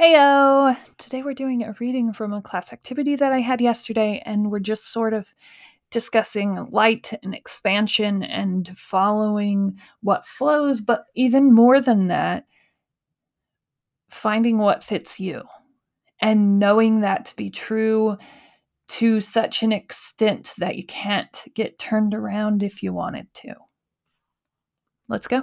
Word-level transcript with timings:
Heyo! 0.00 0.74
Today 0.96 1.22
we're 1.22 1.34
doing 1.34 1.62
a 1.62 1.74
reading 1.78 2.14
from 2.14 2.32
a 2.32 2.40
class 2.40 2.72
activity 2.72 3.16
that 3.16 3.34
I 3.34 3.40
had 3.40 3.60
yesterday, 3.60 4.22
and 4.24 4.50
we're 4.50 4.58
just 4.58 4.90
sort 4.90 5.12
of 5.12 5.34
discussing 5.90 6.68
light 6.70 7.12
and 7.22 7.34
expansion 7.34 8.22
and 8.22 8.66
following 8.78 9.78
what 10.00 10.24
flows, 10.24 10.80
but 10.80 11.04
even 11.14 11.52
more 11.52 11.82
than 11.82 12.06
that, 12.06 12.46
finding 14.08 14.56
what 14.56 14.82
fits 14.82 15.20
you 15.20 15.42
and 16.18 16.58
knowing 16.58 17.00
that 17.00 17.26
to 17.26 17.36
be 17.36 17.50
true 17.50 18.16
to 18.88 19.20
such 19.20 19.62
an 19.62 19.70
extent 19.70 20.54
that 20.56 20.76
you 20.76 20.86
can't 20.86 21.44
get 21.52 21.78
turned 21.78 22.14
around 22.14 22.62
if 22.62 22.82
you 22.82 22.94
wanted 22.94 23.26
to. 23.34 23.52
Let's 25.08 25.26
go. 25.26 25.42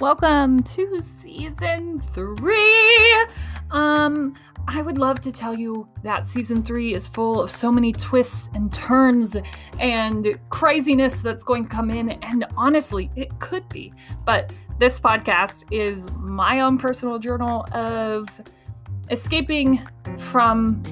Welcome 0.00 0.64
to 0.64 1.00
season 1.00 2.00
three. 2.12 3.26
Um, 3.70 4.34
I 4.66 4.82
would 4.82 4.98
love 4.98 5.20
to 5.20 5.30
tell 5.30 5.54
you 5.54 5.88
that 6.02 6.24
season 6.24 6.64
three 6.64 6.94
is 6.94 7.06
full 7.06 7.40
of 7.40 7.48
so 7.48 7.70
many 7.70 7.92
twists 7.92 8.50
and 8.54 8.72
turns 8.72 9.36
and 9.78 10.36
craziness 10.50 11.20
that's 11.20 11.44
going 11.44 11.62
to 11.62 11.70
come 11.70 11.90
in. 11.90 12.10
And 12.10 12.44
honestly, 12.56 13.08
it 13.14 13.38
could 13.38 13.68
be. 13.68 13.94
But 14.24 14.52
this 14.80 14.98
podcast 14.98 15.62
is 15.70 16.10
my 16.14 16.58
own 16.58 16.76
personal 16.76 17.20
journal 17.20 17.64
of 17.70 18.28
escaping 19.10 19.80
from 20.18 20.82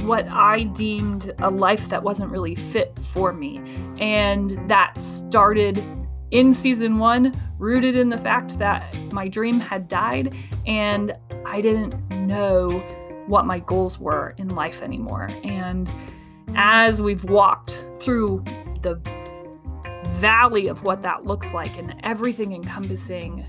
what 0.00 0.26
I 0.26 0.62
deemed 0.62 1.34
a 1.40 1.50
life 1.50 1.90
that 1.90 2.02
wasn't 2.02 2.30
really 2.30 2.54
fit 2.54 2.98
for 3.12 3.34
me. 3.34 3.60
And 4.00 4.58
that 4.70 4.96
started 4.96 5.84
in 6.30 6.52
season 6.54 6.98
one, 6.98 7.34
rooted 7.58 7.96
in 7.96 8.08
the 8.08 8.18
fact 8.18 8.58
that 8.58 8.94
my 9.12 9.28
dream 9.28 9.60
had 9.60 9.88
died 9.88 10.34
and 10.66 11.16
I 11.44 11.60
didn't 11.60 11.94
know 12.10 12.78
what 13.26 13.46
my 13.46 13.58
goals 13.58 13.98
were 13.98 14.34
in 14.38 14.48
life 14.48 14.82
anymore. 14.82 15.28
And 15.44 15.90
as 16.56 17.02
we've 17.02 17.24
walked 17.24 17.84
through 18.00 18.42
the 18.82 19.00
valley 20.16 20.66
of 20.66 20.82
what 20.82 21.02
that 21.02 21.26
looks 21.26 21.52
like 21.52 21.76
and 21.78 21.94
everything 22.02 22.52
encompassing, 22.52 23.44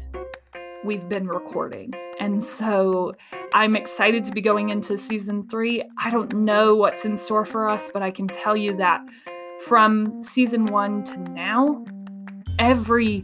we've 0.83 1.07
been 1.07 1.27
recording. 1.27 1.93
And 2.19 2.43
so 2.43 3.13
I'm 3.53 3.75
excited 3.75 4.23
to 4.25 4.31
be 4.31 4.41
going 4.41 4.69
into 4.69 4.97
season 4.97 5.47
three. 5.47 5.83
I 5.97 6.09
don't 6.09 6.33
know 6.33 6.75
what's 6.75 7.05
in 7.05 7.17
store 7.17 7.45
for 7.45 7.69
us, 7.69 7.89
but 7.93 8.01
I 8.01 8.11
can 8.11 8.27
tell 8.27 8.55
you 8.55 8.75
that 8.77 9.01
from 9.65 10.21
season 10.21 10.65
one 10.67 11.03
to 11.03 11.17
now, 11.31 11.83
every 12.59 13.23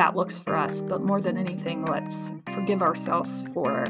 that 0.00 0.16
looks 0.16 0.38
for 0.38 0.56
us. 0.56 0.80
But 0.80 1.02
more 1.02 1.20
than 1.20 1.36
anything, 1.36 1.84
let's 1.84 2.32
forgive 2.54 2.80
ourselves 2.80 3.42
for 3.52 3.84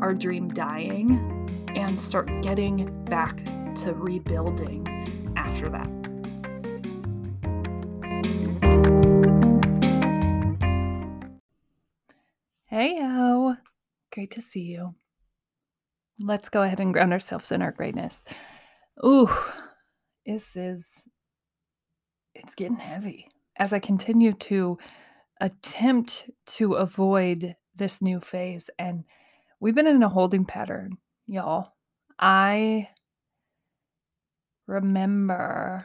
our 0.00 0.14
dream 0.14 0.48
dying 0.48 1.68
and 1.76 2.00
start 2.00 2.30
getting 2.40 3.04
back 3.04 3.44
to 3.82 3.92
rebuilding 3.92 4.88
after 5.36 5.68
that. 5.68 5.86
Hey, 12.64 12.98
ho. 13.02 13.56
Great 14.14 14.30
to 14.30 14.40
see 14.40 14.62
you. 14.62 14.94
Let's 16.20 16.48
go 16.48 16.62
ahead 16.62 16.80
and 16.80 16.94
ground 16.94 17.12
ourselves 17.12 17.52
in 17.52 17.60
our 17.60 17.72
greatness. 17.72 18.24
Ooh, 19.04 19.28
this 20.24 20.56
is, 20.56 21.06
it's 22.34 22.54
getting 22.54 22.78
heavy. 22.78 23.28
As 23.58 23.74
I 23.74 23.78
continue 23.78 24.32
to 24.32 24.78
attempt 25.40 26.30
to 26.46 26.74
avoid 26.74 27.56
this 27.76 28.00
new 28.00 28.20
phase. 28.20 28.70
And 28.78 29.04
we've 29.60 29.74
been 29.74 29.86
in 29.86 30.02
a 30.02 30.08
holding 30.08 30.44
pattern, 30.44 30.98
y'all. 31.26 31.72
I 32.18 32.88
remember 34.66 35.84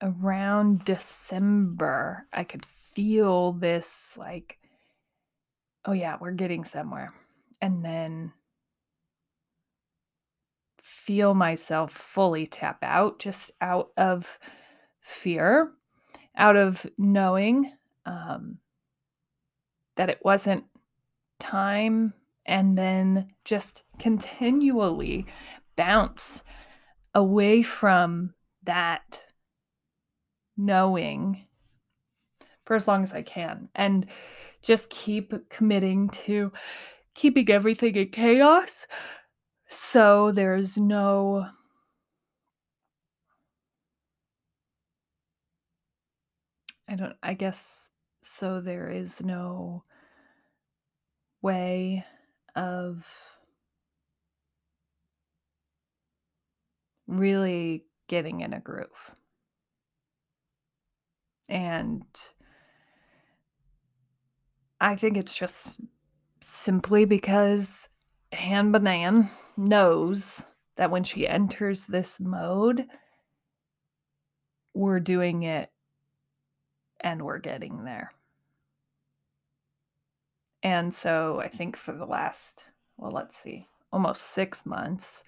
around 0.00 0.84
December, 0.84 2.26
I 2.32 2.44
could 2.44 2.64
feel 2.64 3.52
this 3.52 4.14
like, 4.16 4.58
oh, 5.84 5.92
yeah, 5.92 6.16
we're 6.20 6.32
getting 6.32 6.64
somewhere. 6.64 7.12
And 7.60 7.84
then 7.84 8.32
feel 10.82 11.34
myself 11.34 11.92
fully 11.92 12.46
tap 12.46 12.78
out 12.82 13.18
just 13.18 13.50
out 13.60 13.90
of 13.96 14.38
fear 15.00 15.72
out 16.38 16.56
of 16.56 16.86
knowing 16.96 17.70
um, 18.06 18.58
that 19.96 20.08
it 20.08 20.20
wasn't 20.24 20.64
time 21.40 22.14
and 22.46 22.78
then 22.78 23.28
just 23.44 23.82
continually 23.98 25.26
bounce 25.76 26.42
away 27.14 27.62
from 27.62 28.32
that 28.62 29.20
knowing 30.56 31.44
for 32.64 32.74
as 32.74 32.88
long 32.88 33.02
as 33.02 33.12
I 33.12 33.22
can 33.22 33.68
and 33.74 34.06
just 34.62 34.90
keep 34.90 35.32
committing 35.48 36.08
to 36.10 36.52
keeping 37.14 37.50
everything 37.50 37.94
in 37.94 38.08
chaos 38.10 38.86
so 39.68 40.32
there's 40.32 40.78
no 40.78 41.46
I 46.88 46.94
don't, 46.96 47.16
I 47.22 47.34
guess 47.34 47.80
so. 48.22 48.60
There 48.60 48.88
is 48.88 49.22
no 49.22 49.82
way 51.42 52.04
of 52.56 53.06
really 57.06 57.84
getting 58.08 58.40
in 58.40 58.54
a 58.54 58.60
groove. 58.60 58.88
And 61.48 62.04
I 64.80 64.96
think 64.96 65.16
it's 65.16 65.36
just 65.36 65.80
simply 66.40 67.04
because 67.04 67.88
Han 68.32 68.72
Banan 68.72 69.30
knows 69.56 70.42
that 70.76 70.90
when 70.90 71.04
she 71.04 71.26
enters 71.26 71.86
this 71.86 72.20
mode, 72.20 72.86
we're 74.74 75.00
doing 75.00 75.42
it 75.42 75.70
and 77.00 77.22
we're 77.22 77.38
getting 77.38 77.84
there. 77.84 78.12
And 80.62 80.92
so 80.92 81.40
I 81.40 81.48
think 81.48 81.76
for 81.76 81.92
the 81.92 82.04
last, 82.04 82.64
well, 82.96 83.12
let's 83.12 83.36
see, 83.36 83.68
almost 83.92 84.26
six 84.26 84.66
months, 84.66 85.24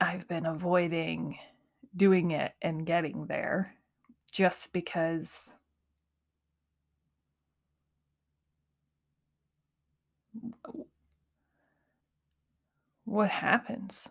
I've 0.00 0.26
been 0.28 0.46
avoiding 0.46 1.38
doing 1.96 2.32
it 2.32 2.52
and 2.62 2.86
getting 2.86 3.26
there 3.26 3.74
just 4.32 4.72
because 4.72 5.52
what 13.04 13.30
happens 13.30 14.08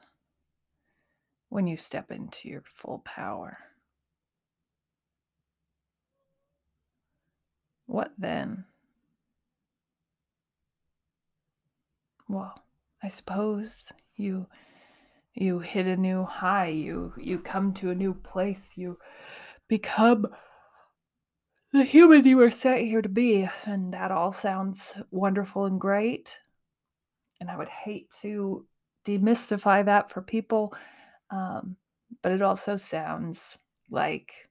when 1.49 1.67
you 1.67 1.77
step 1.77 2.11
into 2.11 2.47
your 2.47 2.63
full 2.65 2.99
power? 2.99 3.57
What 7.93 8.11
then? 8.17 8.65
Well, 12.27 12.63
I 13.03 13.07
suppose 13.07 13.93
you 14.15 14.47
you 15.35 15.59
hit 15.59 15.85
a 15.85 15.95
new 15.95 16.23
high, 16.23 16.69
you 16.69 17.13
you 17.19 17.37
come 17.37 17.71
to 17.75 17.91
a 17.91 17.95
new 17.95 18.15
place, 18.15 18.71
you 18.75 18.97
become 19.67 20.25
the 21.71 21.83
human 21.83 22.25
you 22.25 22.37
were 22.37 22.49
set 22.49 22.79
here 22.79 23.03
to 23.03 23.09
be, 23.09 23.47
and 23.65 23.93
that 23.93 24.09
all 24.09 24.31
sounds 24.31 24.95
wonderful 25.11 25.65
and 25.65 25.79
great. 25.79 26.39
And 27.39 27.51
I 27.51 27.57
would 27.57 27.69
hate 27.69 28.09
to 28.23 28.65
demystify 29.05 29.85
that 29.85 30.09
for 30.09 30.23
people, 30.23 30.73
um, 31.29 31.75
but 32.23 32.31
it 32.31 32.41
also 32.41 32.75
sounds 32.75 33.59
like 33.91 34.49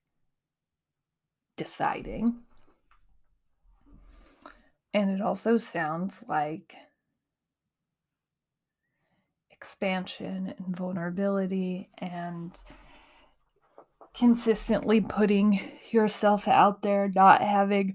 deciding. 1.57 2.45
And 4.95 5.11
it 5.11 5.23
also 5.23 5.57
sounds 5.57 6.23
like 6.29 6.75
expansion 9.51 10.55
and 10.59 10.77
vulnerability 10.77 11.89
and 11.99 12.53
consistently 14.15 15.01
putting 15.01 15.61
yourself 15.91 16.47
out 16.47 16.83
there, 16.83 17.11
not 17.15 17.41
having 17.41 17.95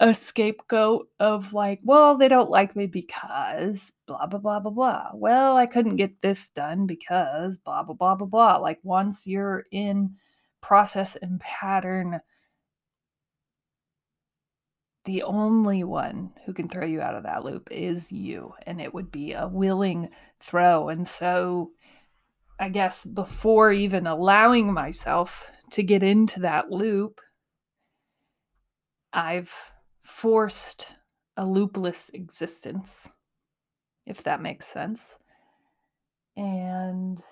a 0.00 0.14
scapegoat 0.14 1.08
of 1.18 1.52
like, 1.52 1.80
well, 1.82 2.16
they 2.16 2.28
don't 2.28 2.50
like 2.50 2.76
me 2.76 2.86
because 2.86 3.92
blah, 4.06 4.26
blah, 4.26 4.38
blah, 4.38 4.60
blah, 4.60 4.70
blah. 4.70 5.08
Well, 5.14 5.56
I 5.56 5.66
couldn't 5.66 5.96
get 5.96 6.22
this 6.22 6.50
done 6.50 6.86
because 6.86 7.58
blah, 7.58 7.82
blah, 7.82 7.96
blah, 7.96 8.14
blah, 8.14 8.28
blah. 8.28 8.56
Like 8.58 8.78
once 8.84 9.26
you're 9.26 9.64
in 9.72 10.14
process 10.60 11.16
and 11.16 11.40
pattern, 11.40 12.20
the 15.08 15.22
only 15.22 15.84
one 15.84 16.30
who 16.44 16.52
can 16.52 16.68
throw 16.68 16.84
you 16.84 17.00
out 17.00 17.14
of 17.14 17.22
that 17.22 17.42
loop 17.42 17.68
is 17.70 18.12
you. 18.12 18.52
And 18.66 18.78
it 18.78 18.92
would 18.92 19.10
be 19.10 19.32
a 19.32 19.48
willing 19.48 20.10
throw. 20.38 20.90
And 20.90 21.08
so 21.08 21.70
I 22.60 22.68
guess 22.68 23.06
before 23.06 23.72
even 23.72 24.06
allowing 24.06 24.70
myself 24.70 25.50
to 25.70 25.82
get 25.82 26.02
into 26.02 26.40
that 26.40 26.70
loop, 26.70 27.22
I've 29.10 29.54
forced 30.02 30.94
a 31.38 31.42
loopless 31.42 32.12
existence, 32.12 33.08
if 34.04 34.22
that 34.24 34.42
makes 34.42 34.66
sense. 34.66 35.16
And 36.36 37.22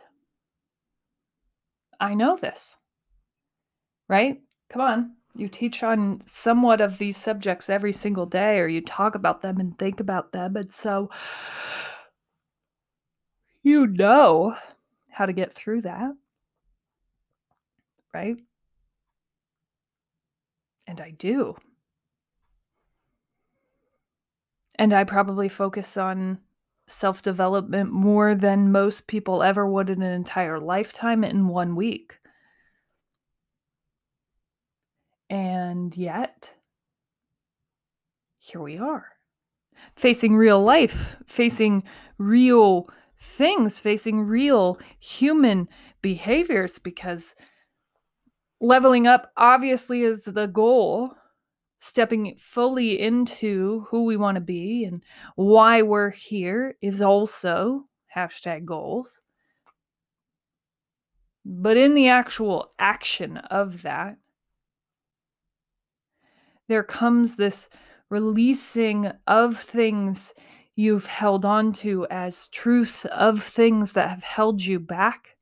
I 2.00 2.14
know 2.14 2.38
this, 2.38 2.78
right? 4.08 4.40
Come 4.70 4.80
on. 4.80 5.16
You 5.36 5.48
teach 5.48 5.82
on 5.82 6.20
somewhat 6.26 6.80
of 6.80 6.98
these 6.98 7.16
subjects 7.16 7.68
every 7.68 7.92
single 7.92 8.26
day, 8.26 8.58
or 8.58 8.68
you 8.68 8.80
talk 8.80 9.14
about 9.14 9.42
them 9.42 9.60
and 9.60 9.78
think 9.78 10.00
about 10.00 10.32
them. 10.32 10.56
And 10.56 10.72
so 10.72 11.10
you 13.62 13.86
know 13.86 14.56
how 15.10 15.26
to 15.26 15.32
get 15.32 15.52
through 15.52 15.82
that, 15.82 16.12
right? 18.14 18.36
And 20.86 21.00
I 21.00 21.10
do. 21.10 21.56
And 24.76 24.92
I 24.92 25.04
probably 25.04 25.48
focus 25.48 25.96
on 25.96 26.38
self 26.86 27.22
development 27.22 27.90
more 27.92 28.34
than 28.34 28.70
most 28.70 29.06
people 29.06 29.42
ever 29.42 29.68
would 29.68 29.90
in 29.90 30.02
an 30.02 30.12
entire 30.12 30.60
lifetime 30.60 31.24
in 31.24 31.48
one 31.48 31.74
week. 31.74 32.18
And 35.28 35.96
yet, 35.96 36.54
here 38.40 38.60
we 38.60 38.78
are, 38.78 39.06
facing 39.96 40.36
real 40.36 40.62
life, 40.62 41.16
facing 41.26 41.82
real 42.18 42.88
things, 43.18 43.80
facing 43.80 44.20
real 44.20 44.78
human 45.00 45.68
behaviors, 46.00 46.78
because 46.78 47.34
leveling 48.60 49.06
up 49.06 49.32
obviously 49.36 50.02
is 50.02 50.22
the 50.22 50.46
goal 50.46 51.12
stepping 51.80 52.34
fully 52.38 53.00
into 53.00 53.86
who 53.90 54.04
we 54.04 54.16
want 54.16 54.36
to 54.36 54.40
be 54.40 54.84
and 54.84 55.02
why 55.34 55.82
we're 55.82 56.10
here 56.10 56.76
is 56.80 57.02
also 57.02 57.84
hashtag 58.14 58.64
goals. 58.64 59.22
But 61.44 61.76
in 61.76 61.94
the 61.94 62.08
actual 62.08 62.72
action 62.78 63.36
of 63.36 63.82
that, 63.82 64.16
there 66.68 66.84
comes 66.84 67.36
this 67.36 67.68
releasing 68.10 69.10
of 69.26 69.58
things 69.58 70.34
you've 70.74 71.06
held 71.06 71.44
on 71.44 71.72
to 71.72 72.06
as 72.10 72.48
truth, 72.48 73.06
of 73.06 73.42
things 73.42 73.94
that 73.94 74.08
have 74.08 74.22
held 74.22 74.62
you 74.62 74.78
back. 74.78 75.36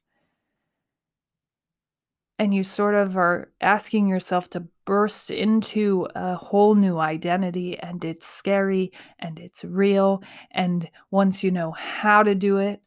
And 2.38 2.55
you 2.55 2.65
sort 2.65 2.94
of 2.94 3.17
are 3.17 3.53
asking 3.61 4.09
yourself 4.09 4.50
to 4.50 4.67
burst 4.85 5.31
into 5.31 6.06
a 6.15 6.35
whole 6.35 6.75
new 6.75 6.99
identity 6.99 7.79
and 7.79 8.05
it's 8.05 8.27
scary 8.27 8.93
and 9.19 9.38
it's 9.38 9.65
real 9.65 10.23
and 10.50 10.88
once 11.11 11.43
you 11.43 11.50
know 11.50 11.70
how 11.73 12.23
to 12.23 12.35
do 12.35 12.59
it 12.59 12.82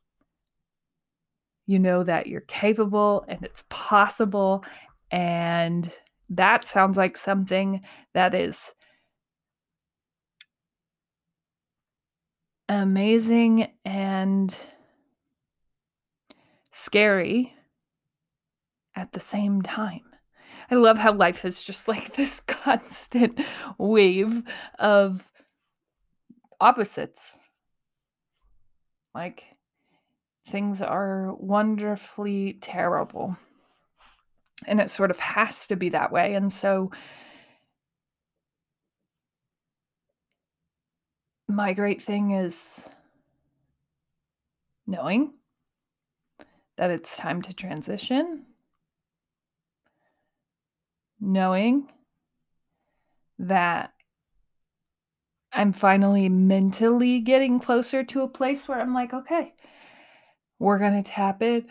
you 1.66 1.80
know 1.80 2.04
that 2.04 2.28
you're 2.28 2.42
capable 2.42 3.26
and 3.28 3.44
it's 3.44 3.64
possible 3.70 4.64
and 5.10 5.92
that 6.30 6.64
sounds 6.64 6.98
like 6.98 7.18
something 7.18 7.82
that 8.14 8.36
is 8.36 8.74
amazing 12.70 13.72
and 13.86 14.58
scary 16.72 17.54
at 18.96 19.12
the 19.14 19.20
same 19.20 19.62
time. 19.62 20.02
I 20.70 20.76
love 20.76 20.98
how 20.98 21.14
life 21.14 21.46
is 21.46 21.64
just 21.64 21.88
like 21.88 22.14
this 22.16 22.40
constant 22.42 23.40
wave 23.78 24.44
of 24.80 25.32
opposites. 26.60 27.38
Like 29.14 29.46
things 30.48 30.82
are 30.82 31.34
wonderfully 31.36 32.58
terrible. 32.62 33.38
And 34.66 34.80
it 34.80 34.90
sort 34.90 35.12
of 35.12 35.20
has 35.20 35.68
to 35.68 35.76
be 35.76 35.90
that 35.90 36.12
way. 36.12 36.34
And 36.34 36.52
so 36.52 36.92
my 41.48 41.74
great 41.74 42.02
thing 42.02 42.32
is 42.32 42.90
knowing 44.86 45.34
that 46.78 46.92
it's 46.92 47.18
time 47.18 47.42
to 47.44 47.54
transition 47.54 48.46
knowing 51.20 51.90
that 53.40 53.94
I'm 55.52 55.74
finally 55.74 56.30
mentally 56.30 57.20
getting 57.20 57.60
closer 57.60 58.04
to 58.04 58.22
a 58.22 58.28
place 58.28 58.68
where 58.68 58.80
I'm 58.80 58.94
like, 58.94 59.14
okay, 59.14 59.54
we're 60.60 60.80
going 60.80 61.02
to 61.02 61.10
tap 61.10 61.42
it. 61.42 61.66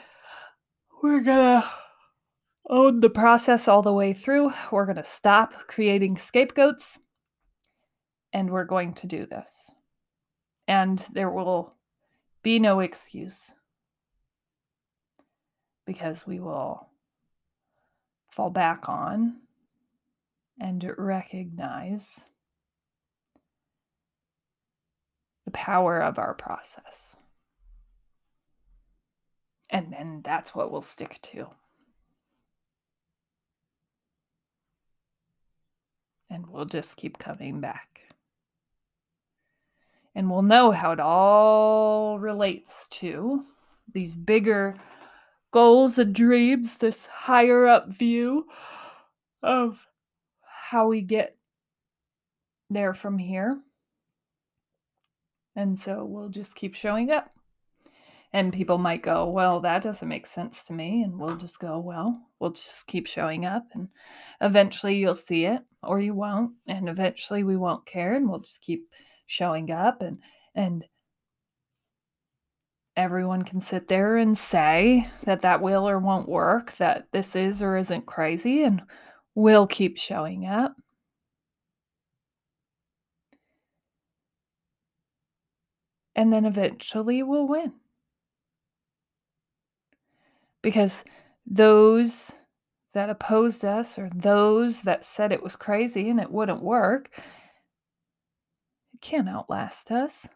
We're 1.02 1.20
going 1.20 1.60
to 1.60 1.70
own 2.68 3.00
the 3.00 3.10
process 3.10 3.68
all 3.68 3.82
the 3.82 3.92
way 3.92 4.12
through. 4.12 4.52
We're 4.70 4.86
going 4.86 4.96
to 4.96 5.04
stop 5.04 5.54
creating 5.68 6.18
scapegoats 6.18 6.98
and 8.32 8.50
we're 8.50 8.64
going 8.64 8.94
to 8.94 9.06
do 9.06 9.26
this. 9.26 9.70
And 10.68 10.98
there 11.12 11.30
will 11.30 11.74
be 12.42 12.58
no 12.58 12.80
excuse 12.80 13.54
because 15.86 16.26
we 16.26 16.40
will 16.40 16.88
fall 18.30 18.50
back 18.50 18.88
on 18.88 19.36
and 20.60 20.92
recognize 20.98 22.24
the 25.44 25.50
power 25.52 26.00
of 26.00 26.18
our 26.18 26.34
process. 26.34 27.16
And 29.70 29.92
then 29.92 30.20
that's 30.24 30.54
what 30.54 30.70
we'll 30.70 30.82
stick 30.82 31.18
to. 31.22 31.46
And 36.30 36.46
we'll 36.48 36.64
just 36.64 36.96
keep 36.96 37.18
coming 37.18 37.60
back. 37.60 38.00
And 40.14 40.30
we'll 40.30 40.42
know 40.42 40.70
how 40.70 40.92
it 40.92 41.00
all 41.00 42.18
relates 42.18 42.88
to 42.88 43.44
these 43.92 44.16
bigger 44.16 44.76
goals 45.50 45.98
and 45.98 46.14
dreams, 46.14 46.76
this 46.78 47.06
higher 47.06 47.66
up 47.66 47.92
view 47.92 48.46
of 49.42 49.86
how 50.42 50.88
we 50.88 51.02
get 51.02 51.36
there 52.70 52.94
from 52.94 53.18
here. 53.18 53.60
And 55.54 55.78
so 55.78 56.04
we'll 56.04 56.28
just 56.28 56.54
keep 56.54 56.74
showing 56.74 57.10
up. 57.10 57.30
And 58.32 58.52
people 58.52 58.76
might 58.76 59.02
go, 59.02 59.30
Well, 59.30 59.60
that 59.60 59.82
doesn't 59.82 60.08
make 60.08 60.26
sense 60.26 60.64
to 60.64 60.74
me. 60.74 61.02
And 61.02 61.18
we'll 61.18 61.36
just 61.36 61.58
go, 61.58 61.78
Well, 61.78 62.20
we'll 62.38 62.50
just 62.50 62.86
keep 62.86 63.06
showing 63.06 63.46
up. 63.46 63.66
And 63.72 63.88
eventually 64.40 64.96
you'll 64.96 65.14
see 65.14 65.46
it. 65.46 65.62
Or 65.86 66.00
you 66.00 66.14
won't 66.14 66.52
and 66.66 66.88
eventually 66.88 67.44
we 67.44 67.56
won't 67.56 67.86
care 67.86 68.14
and 68.14 68.28
we'll 68.28 68.40
just 68.40 68.60
keep 68.60 68.88
showing 69.26 69.70
up 69.70 70.02
and 70.02 70.18
and 70.54 70.84
everyone 72.96 73.42
can 73.42 73.60
sit 73.60 73.88
there 73.88 74.16
and 74.16 74.36
say 74.36 75.06
that 75.24 75.42
that 75.42 75.60
will 75.60 75.88
or 75.88 75.98
won't 75.98 76.28
work 76.28 76.74
that 76.76 77.06
this 77.12 77.36
is 77.36 77.62
or 77.62 77.76
isn't 77.76 78.06
crazy 78.06 78.64
and 78.64 78.82
we'll 79.34 79.66
keep 79.66 79.98
showing 79.98 80.46
up. 80.46 80.74
And 86.16 86.32
then 86.32 86.46
eventually 86.46 87.22
we'll 87.22 87.46
win. 87.46 87.74
Because 90.62 91.04
those 91.46 92.32
that 92.96 93.10
opposed 93.10 93.62
us 93.62 93.98
or 93.98 94.08
those 94.14 94.80
that 94.80 95.04
said 95.04 95.30
it 95.30 95.42
was 95.42 95.54
crazy 95.54 96.08
and 96.08 96.18
it 96.18 96.30
wouldn't 96.30 96.62
work 96.62 97.10
it 98.96 99.02
can't 99.02 99.28
outlast 99.28 99.90
us. 99.92 100.26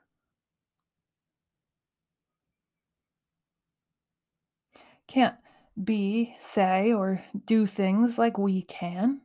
Can't 5.06 5.36
be, 5.82 6.36
say, 6.38 6.92
or 6.92 7.24
do 7.46 7.64
things 7.64 8.18
like 8.18 8.36
we 8.36 8.60
can. 8.60 9.22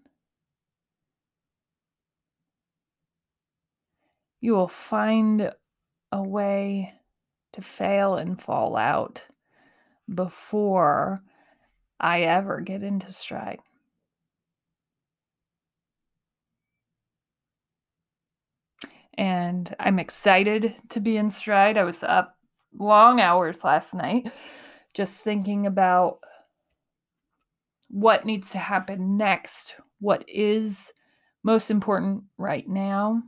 You 4.40 4.54
will 4.54 4.70
find 4.70 5.52
a 6.14 6.24
way 6.24 6.94
to 7.52 7.62
fail 7.62 8.16
and 8.16 8.42
fall 8.42 8.78
out 8.78 9.28
before 10.08 11.22
I 12.00 12.22
ever 12.24 12.62
get 12.62 12.84
into 12.84 13.12
stride. 13.12 13.60
And 19.18 19.74
I'm 19.80 20.00
excited 20.00 20.76
to 20.90 21.00
be 21.00 21.18
in 21.18 21.30
stride. 21.30 21.78
I 21.78 21.84
was 21.84 22.04
up 22.04 22.38
long 22.78 23.22
hours 23.22 23.64
last 23.64 23.94
night 23.94 24.32
just 24.94 25.14
thinking 25.14 25.66
about 25.66 26.20
what 27.90 28.26
needs 28.26 28.50
to 28.52 28.58
happen 28.58 29.18
next, 29.18 29.76
what 30.00 30.26
is 30.28 30.92
most 31.44 31.70
important 31.72 32.24
right 32.38 32.68
now, 32.68 33.22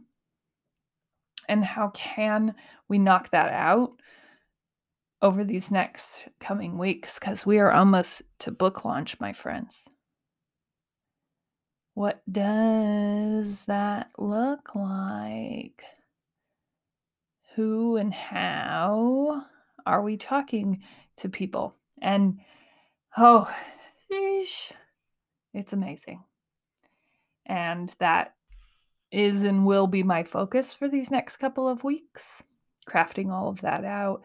and 1.47 1.63
how 1.63 1.89
can 1.89 2.55
we 2.89 2.97
knock 2.97 3.31
that 3.31 3.53
out 3.53 3.91
over 5.21 5.43
these 5.43 5.71
next 5.71 6.27
coming 6.39 6.77
weeks 6.77 7.19
because 7.19 7.45
we 7.45 7.59
are 7.59 7.71
almost 7.71 8.21
to 8.39 8.51
book 8.51 8.85
launch, 8.85 9.19
my 9.19 9.33
friends. 9.33 9.89
What 11.93 12.21
does 12.31 13.65
that 13.65 14.11
look 14.19 14.75
like? 14.75 15.83
Who 17.55 17.97
and 17.97 18.13
how 18.13 19.43
are 19.85 20.03
we 20.03 20.17
talking 20.17 20.83
to 21.17 21.29
people? 21.29 21.73
And 21.99 22.39
oh, 23.17 23.51
sheesh, 24.11 24.71
it's 25.55 25.73
amazing. 25.73 26.23
And 27.47 27.95
that 27.97 28.35
is 29.11 29.41
and 29.41 29.65
will 29.65 29.87
be 29.87 30.03
my 30.03 30.23
focus 30.23 30.75
for 30.75 30.87
these 30.87 31.09
next 31.09 31.37
couple 31.37 31.67
of 31.67 31.83
weeks, 31.83 32.43
crafting 32.87 33.31
all 33.31 33.49
of 33.49 33.61
that 33.61 33.83
out 33.83 34.23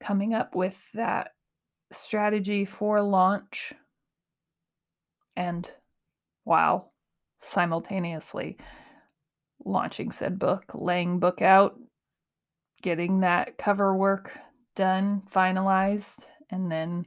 coming 0.00 0.34
up 0.34 0.54
with 0.54 0.80
that 0.94 1.32
strategy 1.92 2.64
for 2.64 3.02
launch 3.02 3.72
and 5.36 5.70
while 6.44 6.92
simultaneously 7.38 8.56
launching 9.64 10.10
said 10.10 10.38
book, 10.38 10.64
laying 10.74 11.18
book 11.18 11.42
out, 11.42 11.78
getting 12.82 13.20
that 13.20 13.58
cover 13.58 13.94
work 13.94 14.32
done, 14.74 15.22
finalized, 15.30 16.26
and 16.50 16.70
then 16.70 17.06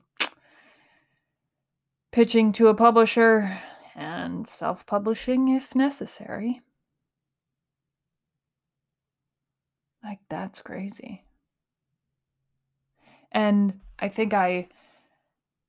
pitching 2.12 2.52
to 2.54 2.68
a 2.68 2.76
publisher 2.76 3.60
and 3.96 4.48
self 4.48 4.86
publishing 4.86 5.50
if 5.50 5.76
necessary. 5.76 6.62
Like, 10.04 10.20
that's 10.30 10.62
crazy. 10.62 11.24
And 13.34 13.80
I 14.00 14.10
think 14.10 14.34
I 14.34 14.70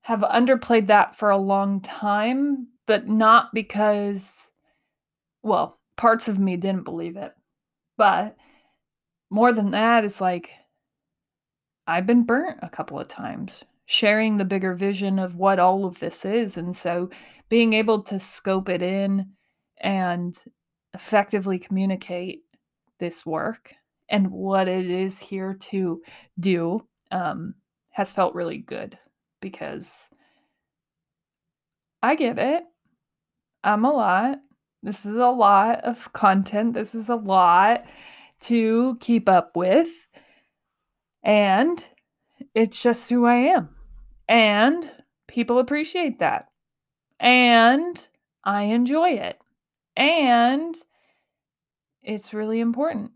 have 0.02 0.21
underplayed 0.21 0.88
that 0.88 1.16
for 1.16 1.30
a 1.30 1.38
long 1.38 1.80
time, 1.80 2.68
but 2.87 3.09
not 3.09 3.54
because, 3.54 4.50
well, 5.42 5.78
parts 5.97 6.28
of 6.28 6.38
me 6.38 6.56
didn't 6.56 6.85
believe 6.85 7.16
it. 7.16 7.33
But 7.97 8.37
more 9.30 9.52
than 9.52 9.71
that, 9.71 10.04
it's 10.04 10.21
like 10.21 10.50
I've 11.87 12.06
been 12.06 12.25
burnt 12.25 12.59
a 12.62 12.68
couple 12.68 12.99
of 12.99 13.09
times 13.09 13.64
sharing 13.87 14.37
the 14.37 14.44
bigger 14.44 14.75
vision 14.75 15.18
of 15.18 15.37
what 15.37 15.59
all 15.59 15.85
of 15.85 15.99
this 16.00 16.25
is. 16.25 16.56
And 16.56 16.75
so 16.75 17.11
being 17.49 17.73
able 17.73 18.02
to 18.04 18.18
scope 18.18 18.68
it 18.68 18.83
in 18.83 19.26
and 19.80 20.42
effectively 20.94 21.59
communicate 21.59 22.42
this 22.99 23.26
work 23.26 23.75
and 24.09 24.30
what 24.30 24.68
it 24.68 24.90
is 24.90 25.18
here 25.18 25.54
to 25.54 26.00
do 26.38 26.87
um, 27.11 27.54
has 27.90 28.12
felt 28.12 28.34
really 28.34 28.58
good 28.58 28.99
because 29.40 30.08
I 32.02 32.14
get 32.16 32.38
it. 32.38 32.64
I'm 33.62 33.84
a 33.84 33.92
lot. 33.92 34.38
This 34.82 35.06
is 35.06 35.16
a 35.16 35.28
lot 35.28 35.80
of 35.84 36.12
content. 36.12 36.75
This 36.75 36.94
is 36.94 37.08
a 37.08 37.16
lot 37.16 37.84
to 38.40 38.99
keep 39.00 39.28
up 39.28 39.56
with. 39.56 39.88
And 41.23 41.82
it's 42.54 42.82
just 42.82 43.08
who 43.08 43.25
I 43.25 43.37
am. 43.37 43.70
And 44.28 44.90
people 45.28 45.58
appreciate 45.58 46.18
that. 46.18 46.49
And 47.18 48.06
I 48.44 48.64
enjoy 48.64 49.11
it. 49.11 49.38
And 49.96 50.75
it's 52.02 52.34
really 52.34 52.61
important 52.61 53.12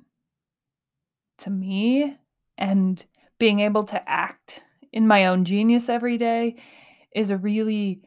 to 1.39 1.51
me 1.51 2.17
and 2.57 3.05
being 3.39 3.61
able 3.61 3.85
to 3.85 4.09
act 4.09 4.63
in 4.93 5.07
my 5.07 5.27
own 5.27 5.45
genius 5.45 5.89
every 5.89 6.19
day 6.19 6.57
is 7.15 7.31
a 7.31 7.37
really 7.37 8.03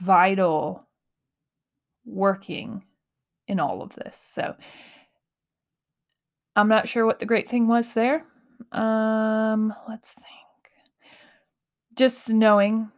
vital 0.00 0.86
working 2.04 2.84
in 3.46 3.60
all 3.60 3.82
of 3.82 3.94
this. 3.94 4.16
So 4.16 4.54
I'm 6.56 6.68
not 6.68 6.88
sure 6.88 7.06
what 7.06 7.18
the 7.18 7.26
great 7.26 7.48
thing 7.48 7.68
was 7.68 7.94
there. 7.94 8.24
Um, 8.72 9.74
let's 9.88 10.12
think. 10.12 10.26
Just 11.96 12.30
knowing, 12.30 12.90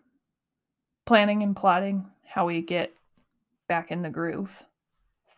planning 1.05 1.43
and 1.43 1.55
plotting 1.55 2.07
how 2.27 2.47
we 2.47 2.63
get 2.63 2.93
back 3.69 3.91
in 3.91 4.03
the 4.03 4.11
groove 4.11 4.63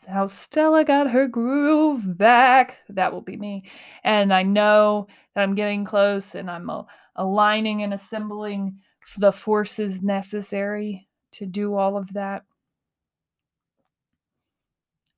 how 0.06 0.26
Stella 0.26 0.84
got 0.84 1.10
her 1.10 1.26
groove 1.26 2.16
back. 2.16 2.78
That 2.88 3.12
will 3.12 3.22
be 3.22 3.36
me. 3.36 3.64
And 4.04 4.32
I 4.32 4.42
know 4.42 5.08
that 5.34 5.42
I'm 5.42 5.54
getting 5.54 5.84
close 5.84 6.34
and 6.34 6.50
I'm 6.50 6.70
uh, 6.70 6.84
aligning 7.16 7.82
and 7.82 7.92
assembling 7.92 8.78
the 9.18 9.32
forces 9.32 10.02
necessary 10.02 11.08
to 11.32 11.46
do 11.46 11.74
all 11.74 11.96
of 11.96 12.12
that. 12.14 12.44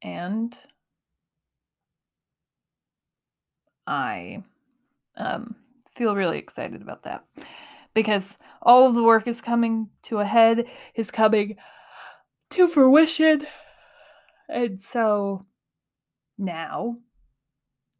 And 0.02 0.56
I 3.86 4.42
um, 5.16 5.56
feel 5.94 6.14
really 6.14 6.38
excited 6.38 6.82
about 6.82 7.02
that 7.02 7.24
because 7.94 8.38
all 8.62 8.86
of 8.86 8.94
the 8.94 9.02
work 9.02 9.26
is 9.26 9.42
coming 9.42 9.88
to 10.02 10.20
a 10.20 10.24
head, 10.24 10.68
is 10.94 11.10
coming 11.10 11.56
to 12.50 12.68
fruition. 12.68 13.46
And 14.48 14.80
so 14.80 15.42
now, 16.38 16.96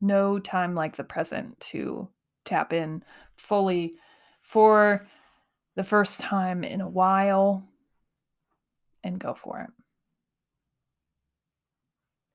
no 0.00 0.38
time 0.38 0.74
like 0.74 0.96
the 0.96 1.04
present 1.04 1.58
to 1.60 2.08
tap 2.44 2.72
in 2.72 3.02
fully 3.36 3.94
for 4.40 5.06
the 5.76 5.84
first 5.84 6.20
time 6.20 6.64
in 6.64 6.80
a 6.80 6.88
while 6.88 7.62
and 9.04 9.18
go 9.18 9.34
for 9.34 9.60
it. 9.60 9.70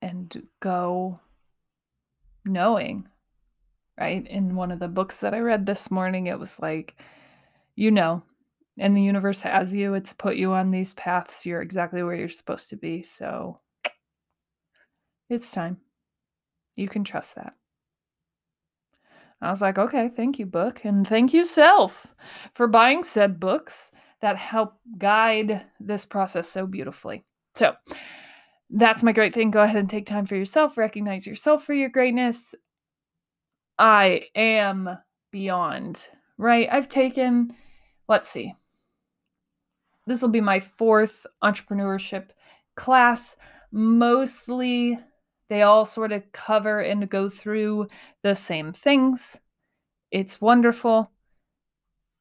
And 0.00 0.46
go 0.60 1.20
knowing, 2.44 3.08
right? 3.98 4.26
In 4.26 4.54
one 4.54 4.70
of 4.70 4.78
the 4.78 4.88
books 4.88 5.20
that 5.20 5.34
I 5.34 5.40
read 5.40 5.64
this 5.64 5.90
morning, 5.90 6.26
it 6.26 6.38
was 6.38 6.60
like, 6.60 6.94
you 7.74 7.90
know, 7.90 8.22
and 8.78 8.96
the 8.96 9.02
universe 9.02 9.40
has 9.40 9.72
you, 9.72 9.94
it's 9.94 10.12
put 10.12 10.36
you 10.36 10.52
on 10.52 10.70
these 10.70 10.92
paths. 10.94 11.46
You're 11.46 11.62
exactly 11.62 12.02
where 12.02 12.14
you're 12.14 12.28
supposed 12.28 12.68
to 12.70 12.76
be. 12.76 13.02
So 13.02 13.60
it's 15.34 15.50
time. 15.50 15.78
You 16.76 16.88
can 16.88 17.04
trust 17.04 17.34
that. 17.36 17.54
I 19.40 19.50
was 19.50 19.60
like, 19.60 19.78
okay, 19.78 20.08
thank 20.08 20.38
you, 20.38 20.46
book. 20.46 20.84
And 20.84 21.06
thank 21.06 21.34
you, 21.34 21.44
self, 21.44 22.14
for 22.54 22.66
buying 22.66 23.04
said 23.04 23.38
books 23.38 23.90
that 24.20 24.36
help 24.36 24.74
guide 24.96 25.66
this 25.80 26.06
process 26.06 26.48
so 26.48 26.66
beautifully. 26.66 27.24
So, 27.54 27.74
that's 28.70 29.02
my 29.02 29.12
great 29.12 29.34
thing. 29.34 29.50
Go 29.50 29.62
ahead 29.62 29.76
and 29.76 29.90
take 29.90 30.06
time 30.06 30.24
for 30.24 30.34
yourself, 30.34 30.78
recognize 30.78 31.26
yourself 31.26 31.64
for 31.64 31.74
your 31.74 31.90
greatness. 31.90 32.54
I 33.78 34.22
am 34.34 34.98
beyond, 35.30 36.08
right? 36.38 36.68
I've 36.70 36.88
taken, 36.88 37.54
let's 38.08 38.30
see, 38.30 38.54
this 40.06 40.22
will 40.22 40.28
be 40.30 40.40
my 40.40 40.60
fourth 40.60 41.26
entrepreneurship 41.42 42.30
class. 42.76 43.36
Mostly, 43.72 44.98
they 45.48 45.62
all 45.62 45.84
sort 45.84 46.12
of 46.12 46.30
cover 46.32 46.80
and 46.80 47.08
go 47.08 47.28
through 47.28 47.88
the 48.22 48.34
same 48.34 48.72
things. 48.72 49.40
It's 50.10 50.40
wonderful. 50.40 51.10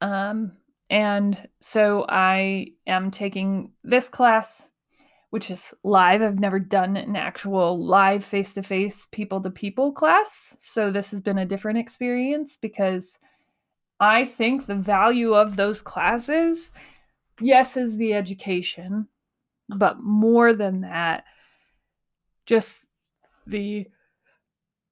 Um, 0.02 0.54
and 0.90 1.50
so 1.62 2.06
I 2.10 2.68
am 2.86 3.12
taking 3.12 3.72
this 3.84 4.10
class, 4.10 4.70
which 5.30 5.50
is 5.50 5.74
live. 5.84 6.22
I've 6.22 6.40
never 6.40 6.60
done 6.60 6.98
an 6.98 7.16
actual 7.16 7.84
live 7.84 8.24
face 8.24 8.54
to 8.56 8.64
face, 8.64 9.08
people 9.12 9.42
to 9.42 9.50
people 9.50 9.92
class. 9.92 10.56
So 10.60 10.92
this 10.92 11.12
has 11.12 11.22
been 11.22 11.38
a 11.38 11.46
different 11.46 11.80
experience 11.80 12.58
because 12.58 13.20
I 14.00 14.26
think 14.26 14.66
the 14.66 14.76
value 14.76 15.34
of 15.34 15.56
those 15.56 15.82
classes 15.82 16.74
yes, 17.40 17.78
is 17.78 17.98
the 17.98 18.14
education, 18.14 19.08
but 19.70 20.00
more 20.00 20.54
than 20.54 20.82
that, 20.82 21.26
just 22.46 22.78
the 23.46 23.88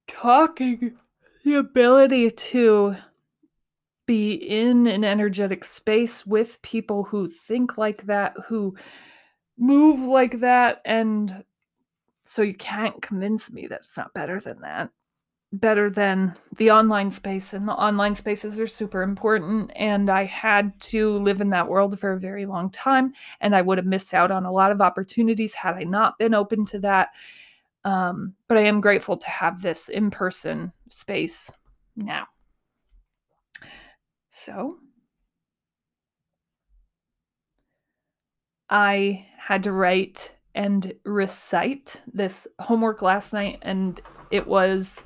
talking, 0.08 0.96
the 1.44 1.54
ability 1.54 2.30
to 2.30 2.96
be 4.06 4.32
in 4.32 4.86
an 4.86 5.04
energetic 5.04 5.64
space 5.64 6.26
with 6.26 6.60
people 6.62 7.04
who 7.04 7.28
think 7.28 7.78
like 7.78 8.04
that, 8.06 8.34
who 8.46 8.74
move 9.58 10.00
like 10.00 10.40
that. 10.40 10.82
And 10.84 11.44
so 12.24 12.42
you 12.42 12.54
can't 12.54 13.00
convince 13.00 13.50
me 13.52 13.66
that 13.68 13.80
it's 13.80 13.96
not 13.96 14.14
better 14.14 14.40
than 14.40 14.60
that 14.60 14.90
better 15.52 15.90
than 15.90 16.34
the 16.56 16.70
online 16.70 17.10
space 17.10 17.52
and 17.52 17.68
the 17.68 17.72
online 17.72 18.14
spaces 18.14 18.58
are 18.58 18.66
super 18.66 19.02
important 19.02 19.70
and 19.76 20.08
i 20.08 20.24
had 20.24 20.72
to 20.80 21.18
live 21.18 21.42
in 21.42 21.50
that 21.50 21.68
world 21.68 21.98
for 22.00 22.12
a 22.12 22.18
very 22.18 22.46
long 22.46 22.70
time 22.70 23.12
and 23.42 23.54
i 23.54 23.60
would 23.60 23.76
have 23.76 23.86
missed 23.86 24.14
out 24.14 24.30
on 24.30 24.46
a 24.46 24.52
lot 24.52 24.72
of 24.72 24.80
opportunities 24.80 25.52
had 25.52 25.74
i 25.74 25.82
not 25.82 26.18
been 26.18 26.32
open 26.32 26.64
to 26.64 26.78
that 26.78 27.10
um, 27.84 28.34
but 28.48 28.58
i 28.58 28.62
am 28.62 28.80
grateful 28.80 29.16
to 29.16 29.28
have 29.28 29.62
this 29.62 29.88
in-person 29.88 30.72
space 30.88 31.50
now 31.96 32.26
so 34.28 34.76
i 38.70 39.26
had 39.38 39.62
to 39.62 39.72
write 39.72 40.32
and 40.54 40.92
recite 41.04 42.00
this 42.12 42.46
homework 42.58 43.02
last 43.02 43.32
night 43.32 43.58
and 43.62 44.00
it 44.30 44.46
was 44.46 45.04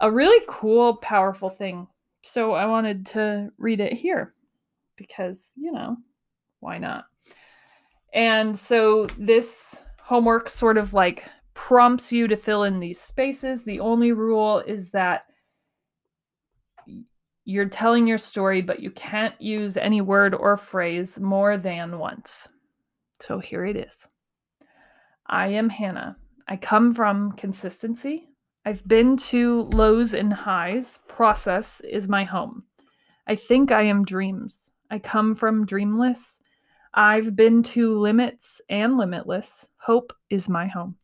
a 0.00 0.10
really 0.10 0.44
cool, 0.48 0.96
powerful 0.96 1.50
thing. 1.50 1.86
So 2.22 2.52
I 2.52 2.66
wanted 2.66 3.06
to 3.06 3.50
read 3.58 3.80
it 3.80 3.92
here 3.92 4.34
because, 4.96 5.52
you 5.56 5.72
know, 5.72 5.96
why 6.60 6.78
not? 6.78 7.04
And 8.12 8.58
so 8.58 9.06
this 9.18 9.82
homework 10.00 10.48
sort 10.48 10.78
of 10.78 10.94
like 10.94 11.28
prompts 11.56 12.12
you 12.12 12.28
to 12.28 12.36
fill 12.36 12.64
in 12.64 12.78
these 12.78 13.00
spaces. 13.00 13.64
The 13.64 13.80
only 13.80 14.12
rule 14.12 14.60
is 14.60 14.90
that 14.90 15.24
you're 17.46 17.68
telling 17.68 18.06
your 18.06 18.18
story, 18.18 18.60
but 18.60 18.80
you 18.80 18.90
can't 18.90 19.34
use 19.40 19.76
any 19.76 20.02
word 20.02 20.34
or 20.34 20.56
phrase 20.56 21.18
more 21.18 21.56
than 21.56 21.98
once. 21.98 22.46
So 23.20 23.38
here 23.38 23.64
it 23.64 23.76
is 23.76 24.06
I 25.26 25.48
am 25.48 25.70
Hanna. 25.70 26.16
I 26.46 26.56
come 26.56 26.92
from 26.92 27.32
consistency, 27.32 28.28
I've 28.66 28.86
been 28.86 29.16
to 29.28 29.62
lows 29.74 30.12
and 30.12 30.32
highs. 30.32 30.98
Process 31.08 31.80
is 31.80 32.08
my 32.08 32.24
home. 32.24 32.64
I 33.26 33.34
think 33.34 33.72
I 33.72 33.82
am 33.82 34.04
dreams. 34.04 34.72
I 34.90 34.98
come 34.98 35.34
from 35.34 35.64
dreamless. 35.64 36.40
I've 36.92 37.34
been 37.34 37.62
to 37.62 37.96
limits 37.96 38.60
and 38.68 38.96
limitless. 38.96 39.68
Hope 39.78 40.12
is 40.30 40.48
my 40.48 40.66
home. 40.66 40.96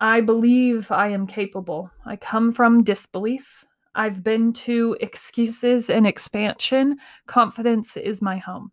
I 0.00 0.20
believe 0.20 0.92
I 0.92 1.08
am 1.08 1.26
capable. 1.26 1.90
I 2.06 2.16
come 2.16 2.52
from 2.52 2.84
disbelief. 2.84 3.64
I've 3.96 4.22
been 4.22 4.52
to 4.52 4.96
excuses 5.00 5.90
and 5.90 6.06
expansion. 6.06 6.98
Confidence 7.26 7.96
is 7.96 8.22
my 8.22 8.36
home. 8.36 8.70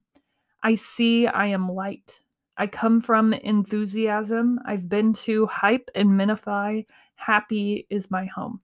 I 0.61 0.75
see 0.75 1.25
I 1.25 1.47
am 1.47 1.67
light. 1.67 2.19
I 2.57 2.67
come 2.67 3.01
from 3.01 3.33
enthusiasm. 3.33 4.59
I've 4.65 4.87
been 4.87 5.13
to 5.13 5.47
hype 5.47 5.89
and 5.95 6.11
minify. 6.11 6.85
Happy 7.15 7.87
is 7.89 8.11
my 8.11 8.25
home. 8.25 8.61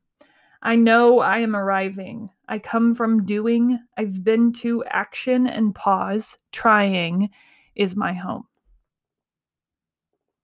I 0.61 0.75
know 0.75 1.19
I 1.19 1.39
am 1.39 1.55
arriving. 1.55 2.29
I 2.47 2.59
come 2.59 2.93
from 2.93 3.25
doing. 3.25 3.79
I've 3.97 4.23
been 4.23 4.53
to 4.53 4.83
action 4.85 5.47
and 5.47 5.73
pause. 5.73 6.37
Trying 6.51 7.31
is 7.75 7.95
my 7.95 8.13
home. 8.13 8.45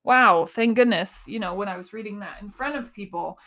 Wow, 0.07 0.45
thank 0.45 0.77
goodness. 0.77 1.23
You 1.27 1.37
know, 1.39 1.53
when 1.53 1.67
I 1.67 1.75
was 1.75 1.91
reading 1.91 2.19
that 2.19 2.41
in 2.41 2.49
front 2.49 2.77
of 2.77 2.93
people, 2.93 3.37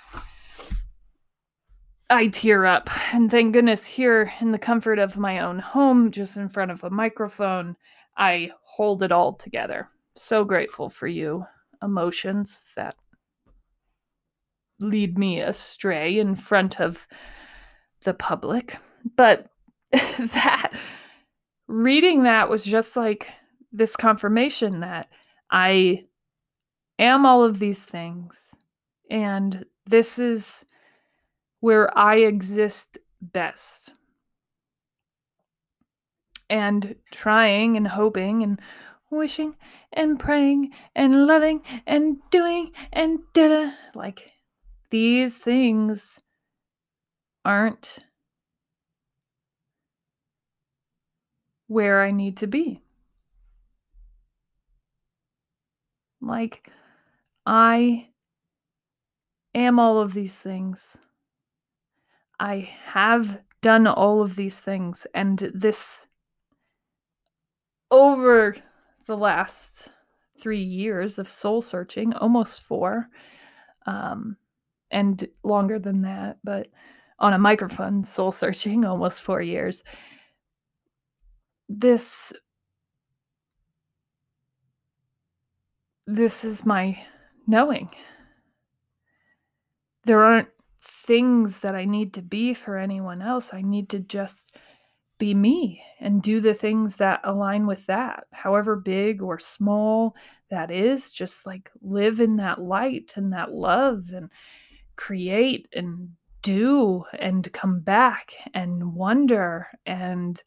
I 2.10 2.26
tear 2.26 2.66
up. 2.66 2.90
And 3.14 3.30
thank 3.30 3.54
goodness 3.54 3.86
here 3.86 4.30
in 4.42 4.52
the 4.52 4.58
comfort 4.58 4.98
of 4.98 5.16
my 5.16 5.38
own 5.38 5.58
home, 5.58 6.10
just 6.10 6.36
in 6.36 6.50
front 6.50 6.70
of 6.70 6.84
a 6.84 6.90
microphone, 6.90 7.76
I 8.18 8.50
hold 8.62 9.02
it 9.02 9.10
all 9.10 9.32
together. 9.32 9.88
So 10.14 10.44
grateful 10.44 10.90
for 10.90 11.06
you, 11.06 11.46
emotions 11.82 12.66
that 12.76 12.94
lead 14.80 15.18
me 15.18 15.40
astray 15.40 16.18
in 16.18 16.34
front 16.34 16.78
of 16.78 17.08
the 18.02 18.12
public. 18.12 18.76
But 19.16 19.46
that 19.92 20.72
reading 21.68 22.24
that 22.24 22.50
was 22.50 22.64
just 22.64 22.98
like 22.98 23.30
this 23.72 23.96
confirmation 23.96 24.80
that 24.80 25.08
I 25.50 26.04
am 27.02 27.26
all 27.26 27.42
of 27.42 27.58
these 27.58 27.80
things. 27.80 28.54
And 29.10 29.64
this 29.86 30.18
is 30.18 30.64
where 31.60 31.96
I 31.98 32.16
exist 32.16 32.98
best. 33.20 33.92
And 36.48 36.96
trying 37.12 37.76
and 37.76 37.86
hoping 37.88 38.42
and 38.42 38.60
wishing 39.10 39.56
and 39.92 40.18
praying 40.18 40.72
and 40.94 41.26
loving 41.26 41.62
and 41.86 42.18
doing 42.30 42.72
and 42.92 43.18
da 43.32 43.72
like 43.94 44.30
these 44.90 45.36
things 45.38 46.20
aren't 47.44 48.00
where 51.68 52.02
I 52.02 52.10
need 52.10 52.36
to 52.38 52.46
be. 52.48 52.82
Like, 56.20 56.68
I 57.52 58.06
am 59.56 59.80
all 59.80 59.98
of 59.98 60.14
these 60.14 60.38
things. 60.38 60.96
I 62.38 62.70
have 62.84 63.40
done 63.60 63.88
all 63.88 64.22
of 64.22 64.36
these 64.36 64.60
things, 64.60 65.04
and 65.14 65.36
this 65.52 66.06
over 67.90 68.54
the 69.06 69.16
last 69.16 69.88
three 70.40 70.62
years 70.62 71.18
of 71.18 71.28
soul 71.28 71.60
searching, 71.60 72.14
almost 72.14 72.62
four, 72.62 73.08
um, 73.84 74.36
and 74.92 75.26
longer 75.42 75.80
than 75.80 76.02
that, 76.02 76.38
but 76.44 76.68
on 77.18 77.32
a 77.32 77.38
microphone, 77.38 78.04
soul 78.04 78.30
searching, 78.30 78.84
almost 78.84 79.22
four 79.22 79.42
years. 79.42 79.82
This 81.68 82.32
this 86.06 86.44
is 86.44 86.64
my 86.64 86.96
knowing. 87.50 87.90
There 90.04 90.22
aren't 90.22 90.48
things 90.82 91.58
that 91.58 91.74
I 91.74 91.84
need 91.84 92.14
to 92.14 92.22
be 92.22 92.54
for 92.54 92.78
anyone 92.78 93.20
else. 93.20 93.52
I 93.52 93.60
need 93.60 93.90
to 93.90 94.00
just 94.00 94.56
be 95.18 95.34
me 95.34 95.82
and 96.00 96.22
do 96.22 96.40
the 96.40 96.54
things 96.54 96.96
that 96.96 97.20
align 97.24 97.66
with 97.66 97.84
that, 97.86 98.24
however 98.32 98.76
big 98.76 99.20
or 99.20 99.38
small 99.38 100.16
that 100.48 100.70
is. 100.70 101.12
Just 101.12 101.44
like 101.44 101.70
live 101.82 102.20
in 102.20 102.36
that 102.36 102.60
light 102.60 103.12
and 103.16 103.32
that 103.32 103.52
love 103.52 104.10
and 104.14 104.32
create 104.96 105.68
and 105.74 106.08
do 106.42 107.04
and 107.18 107.52
come 107.52 107.80
back 107.80 108.32
and 108.54 108.94
wonder 108.94 109.66
and 109.84 110.42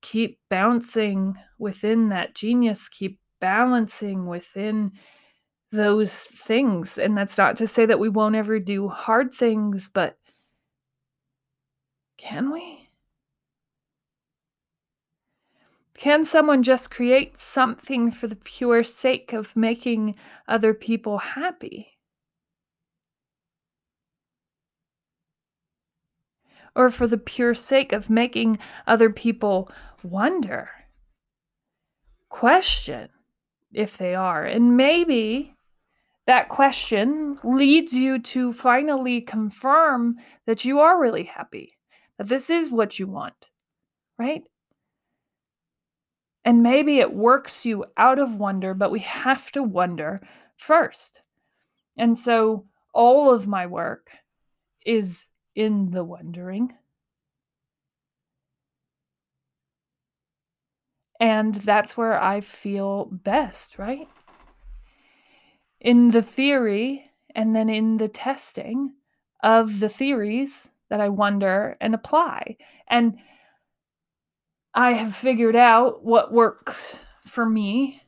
keep 0.00 0.38
bouncing 0.48 1.34
within 1.58 2.10
that 2.10 2.34
genius, 2.34 2.88
keep 2.88 3.18
balancing 3.40 4.26
within 4.26 4.92
those 5.72 6.24
things. 6.24 6.98
And 6.98 7.16
that's 7.16 7.38
not 7.38 7.56
to 7.56 7.66
say 7.66 7.86
that 7.86 7.98
we 7.98 8.08
won't 8.08 8.36
ever 8.36 8.58
do 8.58 8.88
hard 8.88 9.32
things, 9.34 9.88
but 9.88 10.18
can 12.16 12.52
we? 12.52 12.88
Can 15.96 16.24
someone 16.24 16.62
just 16.62 16.90
create 16.90 17.38
something 17.38 18.10
for 18.10 18.26
the 18.26 18.36
pure 18.36 18.82
sake 18.82 19.32
of 19.32 19.54
making 19.56 20.16
other 20.48 20.74
people 20.74 21.18
happy? 21.18 21.90
Or 26.76 26.90
for 26.90 27.06
the 27.06 27.18
pure 27.18 27.54
sake 27.54 27.92
of 27.92 28.10
making 28.10 28.58
other 28.88 29.08
people 29.08 29.70
wonder, 30.02 30.68
question 32.28 33.08
if 33.72 33.96
they 33.96 34.16
are. 34.16 34.44
And 34.44 34.76
maybe 34.76 35.53
that 36.26 36.48
question 36.48 37.38
leads 37.44 37.92
you 37.92 38.18
to 38.18 38.52
finally 38.52 39.20
confirm 39.20 40.16
that 40.46 40.64
you 40.64 40.80
are 40.80 41.00
really 41.00 41.24
happy, 41.24 41.76
that 42.18 42.28
this 42.28 42.48
is 42.48 42.70
what 42.70 42.98
you 42.98 43.06
want, 43.06 43.50
right? 44.18 44.42
And 46.44 46.62
maybe 46.62 46.98
it 46.98 47.12
works 47.12 47.64
you 47.64 47.86
out 47.96 48.18
of 48.18 48.38
wonder, 48.38 48.74
but 48.74 48.90
we 48.90 49.00
have 49.00 49.50
to 49.52 49.62
wonder 49.62 50.20
first. 50.56 51.22
And 51.96 52.16
so 52.16 52.66
all 52.92 53.32
of 53.32 53.46
my 53.46 53.66
work 53.66 54.10
is 54.84 55.28
in 55.54 55.90
the 55.90 56.04
wondering. 56.04 56.72
And 61.20 61.54
that's 61.54 61.96
where 61.96 62.20
I 62.20 62.40
feel 62.40 63.06
best, 63.06 63.78
right? 63.78 64.08
In 65.84 66.12
the 66.12 66.22
theory 66.22 67.10
and 67.34 67.54
then 67.54 67.68
in 67.68 67.98
the 67.98 68.08
testing 68.08 68.94
of 69.42 69.80
the 69.80 69.88
theories 69.90 70.70
that 70.88 70.98
I 70.98 71.10
wonder 71.10 71.76
and 71.78 71.94
apply. 71.94 72.56
And 72.88 73.18
I 74.72 74.94
have 74.94 75.14
figured 75.14 75.56
out 75.56 76.02
what 76.02 76.32
works 76.32 77.04
for 77.26 77.44
me, 77.44 78.00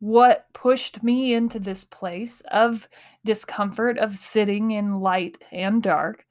what 0.00 0.48
pushed 0.54 1.04
me 1.04 1.34
into 1.34 1.60
this 1.60 1.84
place 1.84 2.40
of 2.50 2.88
discomfort, 3.24 3.96
of 3.98 4.18
sitting 4.18 4.72
in 4.72 4.98
light 4.98 5.38
and 5.52 5.84
dark 5.84 6.26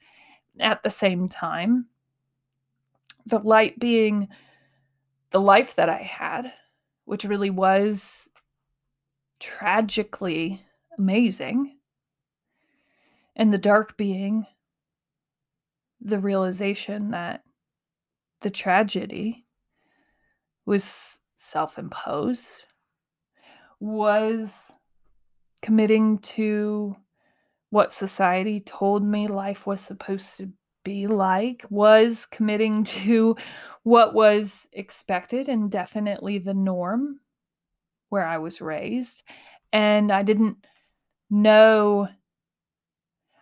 at 0.59 0.83
the 0.83 0.89
same 0.89 1.29
time. 1.29 1.85
The 3.25 3.39
light 3.39 3.79
being 3.79 4.27
the 5.29 5.39
life 5.39 5.75
that 5.75 5.87
I 5.87 6.01
had, 6.01 6.51
which 7.05 7.23
really 7.23 7.51
was 7.51 8.30
tragically 9.41 10.61
amazing, 10.97 11.77
and 13.35 13.51
the 13.51 13.57
dark 13.57 13.97
being 13.97 14.45
the 15.99 16.19
realization 16.19 17.11
that 17.11 17.43
the 18.41 18.49
tragedy 18.49 19.45
was 20.65 21.19
self 21.35 21.77
imposed, 21.77 22.63
was 23.79 24.71
committing 25.61 26.19
to 26.19 26.95
what 27.71 27.91
society 27.91 28.59
told 28.59 29.03
me 29.03 29.27
life 29.27 29.65
was 29.65 29.81
supposed 29.81 30.37
to 30.37 30.49
be 30.83 31.07
like, 31.07 31.65
was 31.69 32.25
committing 32.25 32.83
to 33.03 33.35
what 33.83 34.13
was 34.13 34.67
expected 34.73 35.49
and 35.49 35.71
definitely 35.71 36.37
the 36.37 36.53
norm 36.53 37.19
where 38.11 38.27
I 38.27 38.37
was 38.37 38.61
raised. 38.61 39.23
And 39.73 40.11
I 40.11 40.21
didn't 40.21 40.57
know, 41.29 42.09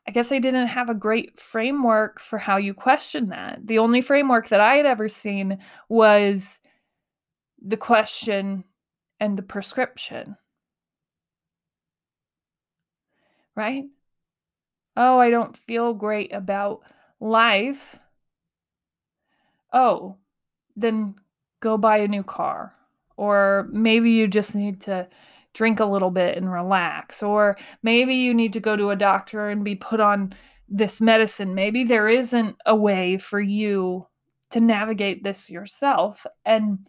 I 0.08 0.12
guess 0.12 0.32
I 0.32 0.38
didn't 0.38 0.68
have 0.68 0.90
a 0.90 0.94
great 0.94 1.40
framework 1.40 2.20
for 2.20 2.38
how 2.38 2.58
you 2.58 2.76
question 2.76 3.30
that. 3.30 3.66
The 3.66 3.80
only 3.80 4.02
framework 4.02 4.50
that 4.50 4.62
I 4.62 4.76
had 4.76 4.86
ever 4.86 5.10
seen 5.10 5.58
was 5.90 6.60
the 7.60 7.78
question 7.78 8.64
and 9.20 9.36
the 9.36 9.44
prescription. 9.44 10.38
Right? 13.56 13.86
Oh, 14.96 15.18
I 15.18 15.32
don't 15.32 15.58
feel 15.58 15.96
great 15.96 16.32
about 16.32 16.82
life. 17.20 17.98
Oh, 19.74 20.18
then 20.76 21.16
go 21.60 21.78
buy 21.78 21.98
a 21.98 22.08
new 22.08 22.24
car. 22.24 22.76
Or 23.20 23.68
maybe 23.74 24.12
you 24.12 24.30
just 24.30 24.56
need 24.56 24.80
to 24.84 25.06
drink 25.54 25.82
a 25.82 25.86
little 25.86 26.10
bit 26.10 26.38
and 26.38 26.50
relax. 26.50 27.22
Or 27.22 27.58
maybe 27.84 28.16
you 28.16 28.34
need 28.34 28.54
to 28.54 28.62
go 28.62 28.78
to 28.78 28.92
a 28.92 28.96
doctor 28.96 29.50
and 29.50 29.62
be 29.62 29.76
put 29.76 30.00
on 30.00 30.34
this 30.70 31.02
medicine. 31.02 31.54
Maybe 31.54 31.84
there 31.84 32.08
isn't 32.08 32.56
a 32.66 32.74
way 32.74 33.18
for 33.18 33.42
you 33.42 34.08
to 34.52 34.62
navigate 34.62 35.22
this 35.22 35.50
yourself. 35.50 36.26
And, 36.46 36.88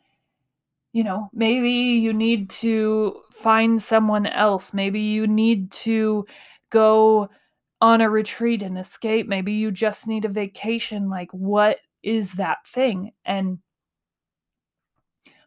you 0.93 1.03
know, 1.03 1.31
maybe 1.35 1.69
you 1.69 2.13
need 2.13 2.49
to 2.51 3.23
find 3.33 3.83
someone 3.83 4.27
else. 4.27 4.73
Maybe 4.73 5.01
you 5.01 5.27
need 5.27 5.73
to 5.73 6.27
go 6.71 7.29
on 7.81 8.01
a 8.01 8.09
retreat 8.09 8.63
and 8.63 8.79
escape. 8.79 9.27
Maybe 9.27 9.55
you 9.55 9.73
just 9.73 10.07
need 10.07 10.25
a 10.25 10.29
vacation. 10.29 11.11
Like, 11.11 11.33
what 11.33 11.79
is 12.05 12.35
that 12.35 12.59
thing? 12.69 13.11
And 13.25 13.59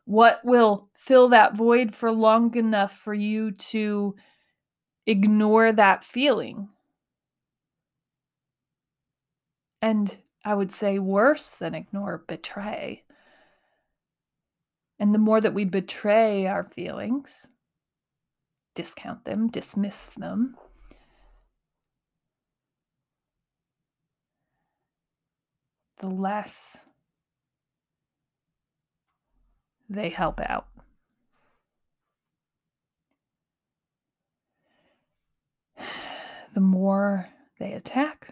what 0.05 0.39
will 0.43 0.89
fill 0.95 1.29
that 1.29 1.55
void 1.55 1.93
for 1.93 2.11
long 2.11 2.55
enough 2.55 2.97
for 2.97 3.13
you 3.13 3.51
to 3.51 4.15
ignore 5.05 5.71
that 5.71 6.03
feeling? 6.03 6.69
And 9.81 10.15
I 10.45 10.55
would 10.55 10.71
say 10.71 10.99
worse 10.99 11.49
than 11.49 11.75
ignore, 11.75 12.23
betray. 12.27 13.03
And 14.99 15.13
the 15.13 15.19
more 15.19 15.41
that 15.41 15.53
we 15.53 15.65
betray 15.65 16.47
our 16.47 16.63
feelings, 16.63 17.47
discount 18.75 19.25
them, 19.25 19.49
dismiss 19.49 20.05
them, 20.17 20.55
the 25.97 26.07
less 26.07 26.85
they 29.93 30.09
help 30.09 30.41
out. 30.41 30.67
The 36.53 36.59
more 36.59 37.29
they 37.59 37.73
attack, 37.73 38.31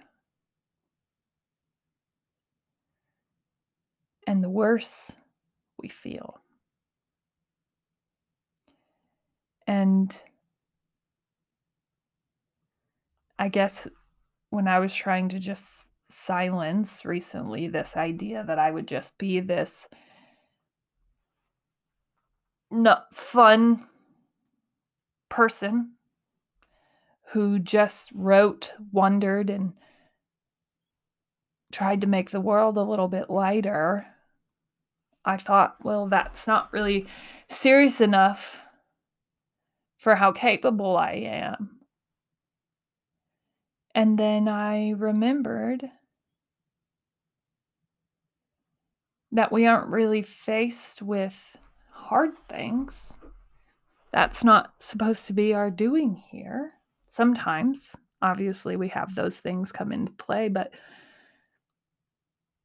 and 4.27 4.43
the 4.43 4.49
worse 4.49 5.11
we 5.81 5.89
feel. 5.89 6.39
And 9.65 10.21
I 13.39 13.49
guess 13.49 13.87
when 14.51 14.67
I 14.67 14.77
was 14.77 14.93
trying 14.93 15.29
to 15.29 15.39
just 15.39 15.65
silence 16.11 17.05
recently 17.05 17.67
this 17.67 17.97
idea 17.97 18.43
that 18.43 18.59
I 18.59 18.69
would 18.69 18.87
just 18.87 19.17
be 19.17 19.39
this 19.39 19.87
not 22.71 23.13
fun 23.13 23.85
person 25.29 25.93
who 27.31 27.59
just 27.59 28.11
wrote, 28.13 28.73
wondered, 28.91 29.49
and 29.49 29.73
tried 31.71 32.01
to 32.01 32.07
make 32.07 32.31
the 32.31 32.41
world 32.41 32.77
a 32.77 32.83
little 32.83 33.07
bit 33.07 33.29
lighter. 33.29 34.05
I 35.23 35.37
thought, 35.37 35.77
well, 35.83 36.07
that's 36.07 36.47
not 36.47 36.73
really 36.73 37.07
serious 37.47 38.01
enough 38.01 38.59
for 39.97 40.15
how 40.15 40.31
capable 40.31 40.97
I 40.97 41.11
am. 41.11 41.79
And 43.93 44.17
then 44.17 44.47
I 44.47 44.91
remembered 44.91 45.89
that 49.31 49.51
we 49.51 49.65
aren't 49.65 49.89
really 49.89 50.21
faced 50.21 51.01
with 51.01 51.57
hard 52.11 52.31
things. 52.49 53.17
That's 54.11 54.43
not 54.43 54.73
supposed 54.79 55.27
to 55.27 55.33
be 55.33 55.53
our 55.53 55.71
doing 55.71 56.21
here. 56.29 56.73
Sometimes, 57.07 57.95
obviously, 58.21 58.75
we 58.75 58.89
have 58.89 59.15
those 59.15 59.39
things 59.39 59.71
come 59.71 59.93
into 59.93 60.11
play, 60.11 60.49
but 60.49 60.73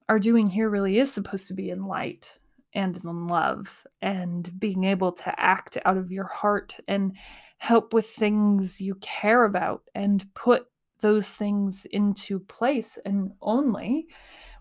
our 0.08 0.18
doing 0.18 0.48
here 0.48 0.68
really 0.68 0.98
is 0.98 1.12
supposed 1.12 1.46
to 1.46 1.54
be 1.54 1.70
in 1.70 1.86
light 1.86 2.36
and 2.74 2.98
in 3.04 3.28
love 3.28 3.86
and 4.02 4.50
being 4.58 4.82
able 4.82 5.12
to 5.12 5.40
act 5.40 5.78
out 5.84 5.96
of 5.96 6.10
your 6.10 6.26
heart 6.26 6.74
and 6.88 7.16
help 7.58 7.94
with 7.94 8.08
things 8.08 8.80
you 8.80 8.96
care 8.96 9.44
about 9.44 9.82
and 9.94 10.26
put 10.34 10.66
those 11.02 11.28
things 11.28 11.86
into 11.92 12.40
place. 12.40 12.98
And 13.04 13.30
only 13.40 14.08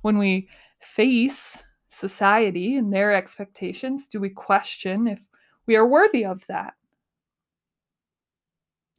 when 0.04 0.20
we 0.20 0.48
face 0.80 1.64
society 1.96 2.76
and 2.76 2.92
their 2.92 3.14
expectations 3.14 4.08
do 4.08 4.20
we 4.20 4.30
question 4.30 5.08
if 5.08 5.28
we 5.66 5.76
are 5.76 5.88
worthy 5.88 6.26
of 6.26 6.46
that? 6.48 6.74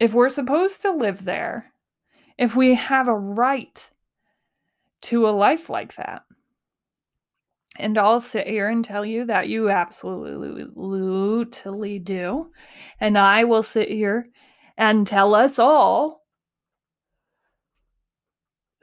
If 0.00 0.12
we're 0.12 0.28
supposed 0.28 0.82
to 0.82 0.92
live 0.92 1.24
there, 1.24 1.72
if 2.38 2.56
we 2.56 2.74
have 2.74 3.08
a 3.08 3.14
right 3.14 3.88
to 5.02 5.28
a 5.28 5.30
life 5.30 5.70
like 5.70 5.94
that. 5.96 6.22
And 7.78 7.98
I'll 7.98 8.20
sit 8.20 8.46
here 8.46 8.68
and 8.68 8.84
tell 8.84 9.04
you 9.04 9.26
that 9.26 9.48
you 9.48 9.70
absolutely 9.70 10.64
do. 11.98 12.50
And 13.00 13.18
I 13.18 13.44
will 13.44 13.62
sit 13.62 13.88
here 13.88 14.28
and 14.76 15.06
tell 15.06 15.34
us 15.34 15.58
all 15.58 16.24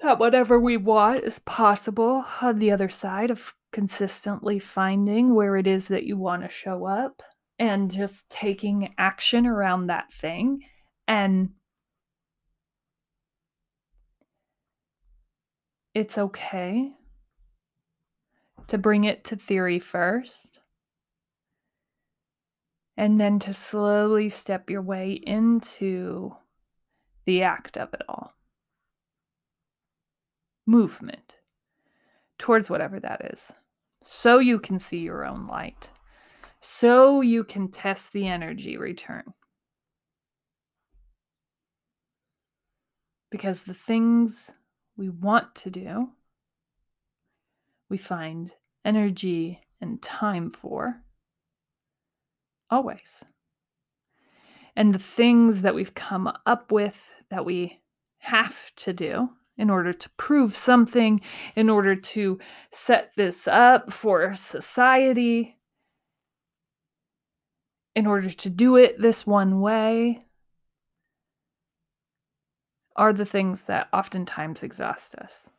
that 0.02 0.20
whatever 0.20 0.60
we 0.60 0.78
want 0.78 1.24
is 1.24 1.40
possible 1.40 2.26
on 2.42 2.60
the 2.60 2.72
other 2.72 2.90
side 2.90 3.32
of 3.32 3.54
consistently 3.74 4.60
finding 4.60 5.34
where 5.34 5.58
it 5.58 5.68
is 5.68 5.90
that 5.90 6.06
you 6.06 6.18
want 6.18 6.44
to 6.44 6.50
show 6.50 6.86
up 6.86 7.22
and 7.60 7.92
just 7.92 8.30
taking 8.30 8.94
action 8.98 9.46
around 9.46 9.88
that 9.88 10.12
thing 10.12 10.62
and 11.08 11.50
it's 15.94 16.18
okay 16.18 16.92
to 18.68 18.78
bring 18.78 19.04
it 19.04 19.24
to 19.26 19.36
theory 19.36 19.80
first 19.80 20.60
and 22.98 23.20
then 23.20 23.40
to 23.40 23.54
slowly 23.54 24.30
step 24.30 24.70
your 24.70 24.82
way 24.82 25.14
into 25.14 26.36
the 27.26 27.42
act 27.44 27.78
of 27.78 27.94
it 27.94 28.02
all. 28.08 28.34
Movement 30.66 31.40
towards 32.38 32.70
whatever 32.70 33.00
that 33.00 33.32
is, 33.34 33.54
so 34.06 34.40
you 34.40 34.60
can 34.60 34.78
see 34.80 35.00
your 35.00 35.26
own 35.26 35.48
light, 35.48 35.88
so 36.60 37.22
you 37.22 37.42
can 37.42 37.70
test 37.70 38.12
the 38.12 38.28
energy 38.28 38.76
return. 38.76 39.24
Because 43.32 43.64
the 43.64 43.74
things 43.74 44.52
we 44.98 45.08
want 45.08 45.56
to 45.56 45.70
do, 45.70 46.10
we 47.90 47.98
find 47.98 48.54
energy 48.84 49.62
and 49.80 50.02
time 50.02 50.52
for 50.52 51.02
always. 52.70 53.24
And 54.76 54.94
the 54.94 55.00
things 55.00 55.62
that 55.62 55.76
we've 55.76 55.94
come 55.94 56.30
up 56.46 56.74
with 56.74 57.10
that 57.30 57.46
we 57.46 57.80
have 58.18 58.76
to 58.76 58.92
do 58.92 59.30
in 59.64 59.70
order 59.70 59.94
to 59.94 60.10
prove 60.18 60.58
something, 60.58 61.22
in 61.56 61.70
order 61.70 61.96
to 61.96 62.38
set 62.70 63.12
this 63.16 63.48
up 63.48 63.94
for 63.94 64.36
society, 64.36 65.58
in 67.96 68.06
order 68.06 68.30
to 68.30 68.50
do 68.50 68.76
it 68.76 69.00
this 69.00 69.26
one 69.26 69.62
way, 69.62 70.26
are 72.98 73.14
the 73.14 73.26
things 73.26 73.62
that 73.62 73.88
oftentimes 73.94 74.64
exhaust 74.64 75.16
us. 75.16 75.50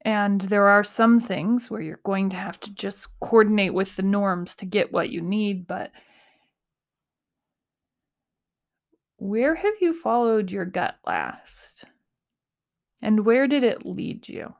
And 0.00 0.40
there 0.40 0.66
are 0.66 0.82
some 0.82 1.20
things 1.20 1.70
where 1.70 1.80
you're 1.80 2.00
going 2.04 2.28
to 2.30 2.36
have 2.36 2.58
to 2.60 2.74
just 2.74 3.20
coordinate 3.20 3.72
with 3.72 3.94
the 3.94 4.02
norms 4.02 4.56
to 4.56 4.66
get 4.66 4.92
what 4.92 5.10
you 5.10 5.20
need, 5.20 5.68
but 5.68 5.92
where 9.18 9.54
have 9.54 9.74
you 9.80 9.92
followed 9.92 10.50
your 10.50 10.64
gut 10.64 10.96
last? 11.06 11.84
And 13.02 13.24
where 13.24 13.46
did 13.46 13.62
it 13.62 13.86
lead 13.86 14.28
you? 14.28 14.54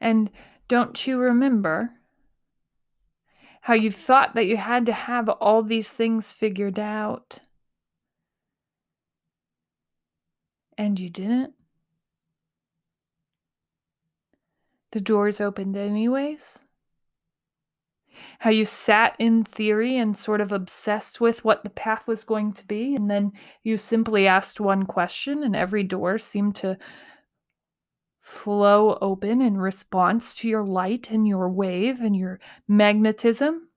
And 0.00 0.30
don't 0.68 1.06
you 1.06 1.18
remember 1.18 1.90
how 3.62 3.74
you 3.74 3.90
thought 3.90 4.34
that 4.34 4.46
you 4.46 4.56
had 4.56 4.86
to 4.86 4.92
have 4.92 5.28
all 5.28 5.62
these 5.62 5.88
things 5.88 6.32
figured 6.32 6.78
out? 6.78 7.40
And 10.78 11.00
you 11.00 11.08
didn't? 11.08 11.54
The 14.92 15.00
doors 15.00 15.40
opened 15.40 15.76
anyways? 15.76 16.58
How 18.38 18.50
you 18.50 18.64
sat 18.64 19.16
in 19.18 19.44
theory 19.44 19.96
and 19.96 20.16
sort 20.16 20.40
of 20.40 20.52
obsessed 20.52 21.20
with 21.20 21.44
what 21.44 21.64
the 21.64 21.70
path 21.70 22.06
was 22.06 22.24
going 22.24 22.52
to 22.54 22.66
be, 22.66 22.94
and 22.94 23.10
then 23.10 23.32
you 23.62 23.78
simply 23.78 24.26
asked 24.26 24.60
one 24.60 24.84
question, 24.86 25.42
and 25.42 25.56
every 25.56 25.82
door 25.82 26.18
seemed 26.18 26.56
to 26.56 26.78
flow 28.20 28.98
open 29.00 29.40
in 29.40 29.56
response 29.56 30.34
to 30.34 30.48
your 30.48 30.64
light 30.64 31.10
and 31.10 31.28
your 31.28 31.48
wave 31.48 32.00
and 32.00 32.16
your 32.16 32.40
magnetism? 32.66 33.68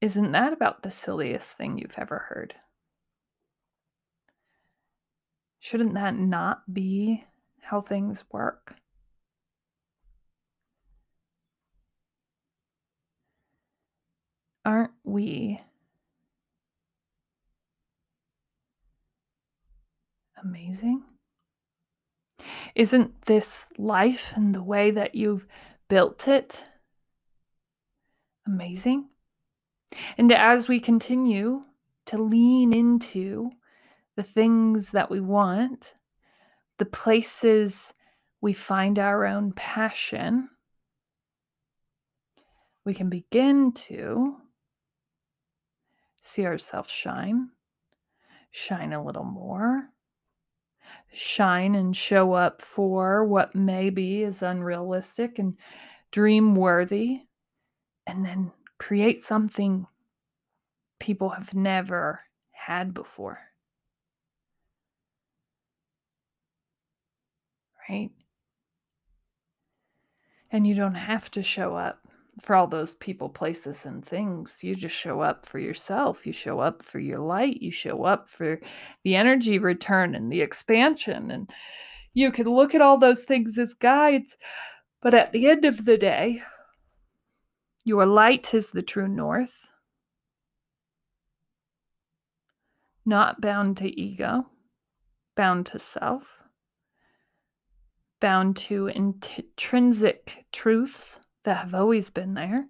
Isn't 0.00 0.32
that 0.32 0.52
about 0.52 0.82
the 0.82 0.90
silliest 0.90 1.56
thing 1.56 1.78
you've 1.78 1.98
ever 1.98 2.18
heard? 2.28 2.54
Shouldn't 5.60 5.94
that 5.94 6.16
not 6.16 6.62
be 6.72 7.24
how 7.60 7.82
things 7.82 8.24
work? 8.32 8.74
Aren't 14.64 14.92
we 15.02 15.60
amazing? 20.42 21.02
Isn't 22.74 23.22
this 23.22 23.66
life 23.76 24.32
and 24.36 24.54
the 24.54 24.62
way 24.62 24.90
that 24.92 25.14
you've 25.14 25.46
built 25.88 26.28
it 26.28 26.64
amazing? 28.46 29.08
And 30.16 30.32
as 30.32 30.68
we 30.68 30.80
continue 30.80 31.64
to 32.06 32.18
lean 32.18 32.72
into 32.72 33.50
the 34.16 34.22
things 34.22 34.90
that 34.90 35.10
we 35.10 35.20
want, 35.20 35.94
the 36.78 36.86
places 36.86 37.94
we 38.40 38.52
find 38.52 38.98
our 38.98 39.24
own 39.26 39.52
passion, 39.52 40.48
we 42.84 42.94
can 42.94 43.08
begin 43.08 43.72
to 43.72 44.36
see 46.22 46.46
ourselves 46.46 46.90
shine, 46.90 47.50
shine 48.50 48.92
a 48.92 49.04
little 49.04 49.24
more, 49.24 49.88
shine 51.12 51.74
and 51.74 51.96
show 51.96 52.32
up 52.32 52.62
for 52.62 53.24
what 53.24 53.54
maybe 53.54 54.22
is 54.22 54.42
unrealistic 54.42 55.38
and 55.38 55.58
dream 56.12 56.54
worthy, 56.54 57.22
and 58.06 58.24
then 58.24 58.52
create 58.78 59.22
something 59.22 59.86
people 61.00 61.30
have 61.30 61.52
never 61.54 62.20
had 62.52 62.94
before. 62.94 63.40
Right? 67.88 68.10
And 70.52 70.66
you 70.66 70.74
don't 70.74 70.94
have 70.94 71.30
to 71.32 71.42
show 71.42 71.74
up 71.74 72.01
for 72.40 72.56
all 72.56 72.66
those 72.66 72.94
people, 72.94 73.28
places, 73.28 73.84
and 73.84 74.04
things. 74.04 74.60
You 74.62 74.74
just 74.74 74.96
show 74.96 75.20
up 75.20 75.44
for 75.44 75.58
yourself. 75.58 76.26
You 76.26 76.32
show 76.32 76.60
up 76.60 76.82
for 76.82 76.98
your 76.98 77.18
light. 77.18 77.60
You 77.60 77.70
show 77.70 78.04
up 78.04 78.28
for 78.28 78.58
the 79.04 79.16
energy 79.16 79.58
return 79.58 80.14
and 80.14 80.32
the 80.32 80.40
expansion. 80.40 81.30
And 81.30 81.50
you 82.14 82.32
can 82.32 82.46
look 82.46 82.74
at 82.74 82.80
all 82.80 82.96
those 82.96 83.24
things 83.24 83.58
as 83.58 83.74
guides. 83.74 84.36
But 85.02 85.14
at 85.14 85.32
the 85.32 85.48
end 85.48 85.64
of 85.64 85.84
the 85.84 85.98
day, 85.98 86.42
your 87.84 88.06
light 88.06 88.54
is 88.54 88.70
the 88.70 88.82
true 88.82 89.08
north, 89.08 89.68
not 93.04 93.40
bound 93.40 93.76
to 93.78 94.00
ego, 94.00 94.46
bound 95.34 95.66
to 95.66 95.78
self, 95.80 96.38
bound 98.20 98.56
to 98.56 98.86
intrinsic 98.86 100.46
truths 100.52 101.18
that 101.44 101.58
have 101.58 101.74
always 101.74 102.10
been 102.10 102.34
there. 102.34 102.66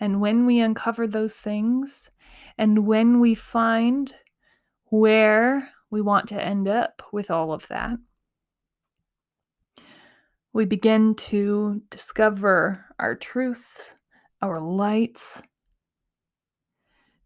And 0.00 0.20
when 0.20 0.46
we 0.46 0.60
uncover 0.60 1.06
those 1.06 1.34
things, 1.34 2.10
and 2.58 2.86
when 2.86 3.20
we 3.20 3.34
find 3.34 4.14
where 4.86 5.68
we 5.90 6.00
want 6.00 6.28
to 6.28 6.42
end 6.42 6.68
up 6.68 7.02
with 7.12 7.30
all 7.30 7.52
of 7.52 7.66
that, 7.68 7.98
we 10.52 10.64
begin 10.64 11.14
to 11.14 11.80
discover 11.88 12.84
our 12.98 13.14
truths, 13.14 13.96
our 14.42 14.60
lights, 14.60 15.42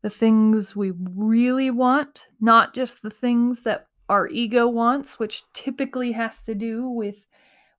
the 0.02 0.10
things 0.10 0.76
we 0.76 0.92
really 1.14 1.70
want, 1.70 2.26
not 2.40 2.74
just 2.74 3.02
the 3.02 3.10
things 3.10 3.62
that 3.62 3.88
our 4.08 4.28
ego 4.28 4.68
wants, 4.68 5.18
which 5.18 5.42
typically 5.52 6.12
has 6.12 6.42
to 6.42 6.54
do 6.54 6.88
with 6.88 7.26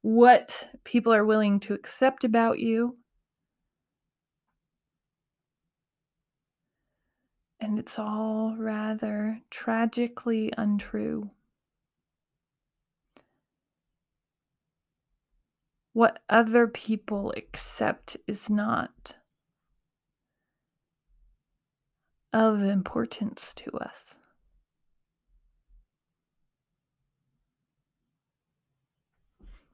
what 0.02 0.70
people 0.84 1.14
are 1.14 1.26
willing 1.26 1.60
to 1.62 1.74
accept 1.74 2.24
about 2.24 2.60
you. 2.60 2.98
And 7.60 7.80
it's 7.80 7.98
all 7.98 8.56
rather 8.58 9.42
tragically 9.50 10.54
untrue. 10.58 11.32
What 15.94 16.20
other 16.30 16.68
people 16.68 17.34
accept 17.36 18.18
is 18.28 18.50
not 18.50 19.18
of 22.32 22.62
importance 22.62 23.54
to 23.56 23.72
us. 23.80 24.20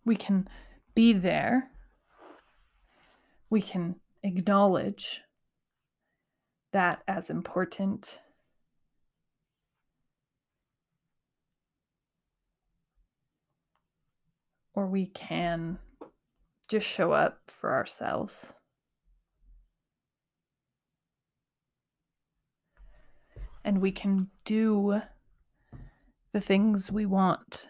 We 0.05 0.15
can 0.15 0.47
be 0.95 1.13
there. 1.13 1.69
We 3.49 3.61
can 3.61 3.95
acknowledge 4.23 5.21
that 6.71 7.03
as 7.07 7.29
important. 7.29 8.19
Or 14.75 14.87
we 14.87 15.05
can 15.05 15.77
just 16.67 16.87
show 16.87 17.11
up 17.11 17.39
for 17.47 17.73
ourselves. 17.73 18.53
And 23.63 23.79
we 23.79 23.91
can 23.91 24.29
do 24.43 24.99
the 26.33 26.41
things 26.41 26.91
we 26.91 27.05
want. 27.05 27.67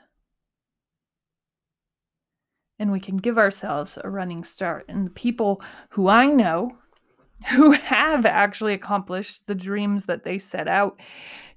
And 2.80 2.92
we 2.92 3.00
can 3.00 3.18
give 3.18 3.38
ourselves 3.38 3.98
a 4.04 4.10
running 4.10 4.44
start. 4.44 4.86
And 4.90 5.08
the 5.08 5.12
people 5.12 5.62
who 5.90 6.08
I 6.08 6.28
know 6.28 6.72
who 7.52 7.72
have 7.72 8.26
actually 8.26 8.74
accomplished 8.74 9.48
the 9.48 9.56
dreams 9.56 10.06
that 10.06 10.24
they 10.24 10.40
set 10.40 10.68
out 10.68 11.00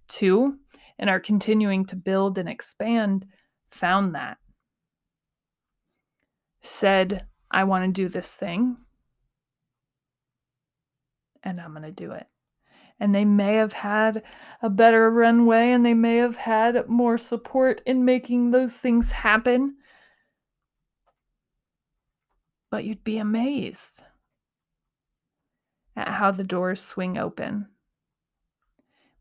to 0.09 0.57
and 0.99 1.11
are 1.11 1.21
continuing 1.21 1.85
to 1.87 1.97
build 1.97 2.39
and 2.39 2.49
expand 2.49 3.27
found 3.69 4.15
that. 4.15 4.39
Said, 6.61 7.27
I 7.51 7.65
want 7.65 7.85
to 7.85 8.03
do 8.03 8.09
this 8.09 8.33
thing, 8.33 8.77
and 11.43 11.61
I'm 11.61 11.71
going 11.71 11.83
to 11.83 11.93
do 11.93 12.13
it. 12.13 12.27
And 12.99 13.15
they 13.15 13.25
may 13.25 13.55
have 13.55 13.73
had 13.73 14.23
a 14.63 14.71
better 14.71 15.11
runway 15.11 15.71
and 15.71 15.85
they 15.85 15.95
may 15.95 16.17
have 16.17 16.37
had 16.37 16.89
more 16.89 17.19
support 17.19 17.83
in 17.85 18.07
making 18.07 18.51
those 18.51 18.75
things 18.75 19.11
happen. 19.11 19.77
But 22.77 22.85
you'd 22.85 23.05
be 23.05 23.17
amazed 23.17 24.03
at 25.97 26.09
how 26.09 26.31
the 26.31 26.45
doors 26.45 26.79
swing 26.79 27.17
open 27.17 27.69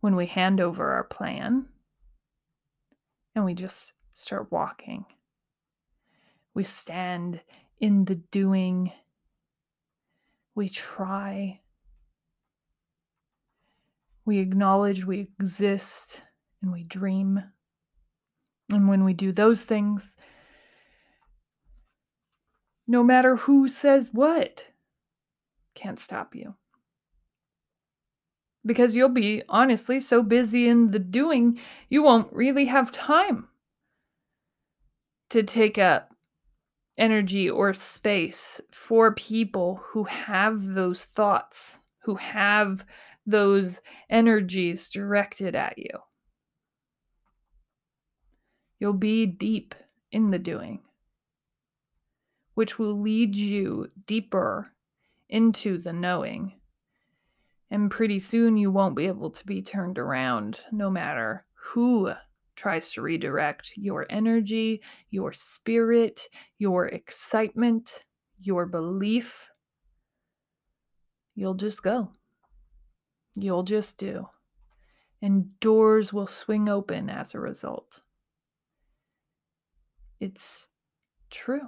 when 0.02 0.18
we 0.18 0.26
hand 0.26 0.60
over 0.60 0.92
our 0.92 1.06
plan 1.06 1.70
and 3.34 3.46
we 3.46 3.54
just 3.54 3.94
start 4.14 4.52
walking. 4.52 5.06
We 6.54 6.66
stand 6.66 7.40
in 7.80 8.04
the 8.04 8.16
doing, 8.16 8.92
we 10.54 10.68
try, 10.68 11.62
we 14.26 14.40
acknowledge 14.40 15.06
we 15.06 15.30
exist, 15.40 16.24
and 16.62 16.74
we 16.74 16.84
dream. 16.84 17.42
And 18.74 18.90
when 18.90 19.06
we 19.06 19.14
do 19.14 19.32
those 19.32 19.62
things, 19.62 20.18
no 22.88 23.04
matter 23.04 23.36
who 23.36 23.68
says 23.68 24.10
what, 24.14 24.66
can't 25.74 26.00
stop 26.00 26.36
you 26.36 26.56
because 28.66 28.96
you'll 28.96 29.10
be 29.10 29.44
honestly 29.48 30.00
so 30.00 30.24
busy 30.24 30.68
in 30.68 30.92
the 30.92 31.00
doing, 31.00 31.60
you 31.90 32.02
won't 32.02 32.34
really 32.34 32.66
have 32.66 32.92
time 32.92 33.48
to 35.30 35.44
take 35.44 35.78
up 35.78 36.10
energy 36.98 37.50
or 37.50 37.74
space 37.74 38.60
for 38.72 39.14
people 39.14 39.82
who 39.84 40.04
have 40.06 40.74
those 40.74 41.04
thoughts, 41.04 41.78
who 42.04 42.16
have 42.16 42.86
those 43.26 43.82
energies 44.10 44.90
directed 44.90 45.56
at 45.56 45.78
you. 45.78 46.00
You'll 48.80 48.94
be 48.94 49.26
deep 49.26 49.76
in 50.12 50.32
the 50.32 50.40
doing, 50.40 50.82
which 52.56 52.78
will 52.78 53.00
lead 53.00 53.36
you 53.36 53.90
deeper 54.06 54.72
into 55.30 55.78
the 55.78 55.94
knowing 55.94 56.54
and 57.72 57.90
pretty 57.92 58.20
soon 58.20 58.58
you 58.58 58.72
won't 58.72 58.96
be 58.96 59.08
able 59.08 59.30
to 59.32 59.46
be 59.46 59.62
turned 59.62 59.98
around 59.98 60.62
no 60.72 60.90
matter 60.90 61.46
who 61.54 62.12
tries 62.56 62.92
to 62.94 63.02
redirect 63.02 63.74
your 63.76 64.06
energy, 64.10 64.82
your 65.10 65.34
spirit, 65.34 66.30
your 66.58 66.88
excitement, 66.88 68.06
your 68.40 68.66
belief. 68.66 69.50
You'll 71.34 71.56
just 71.56 71.84
go. 71.84 72.12
You'll 73.36 73.64
just 73.64 73.98
do. 73.98 74.28
And 75.22 75.60
doors 75.60 76.14
will 76.14 76.28
swing 76.28 76.70
open 76.70 77.10
as 77.10 77.34
a 77.34 77.40
result. 77.40 78.02
It's 80.20 80.68
true. 81.30 81.68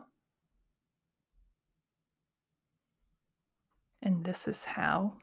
And 4.08 4.24
this 4.24 4.48
is 4.48 4.64
how 4.64 5.16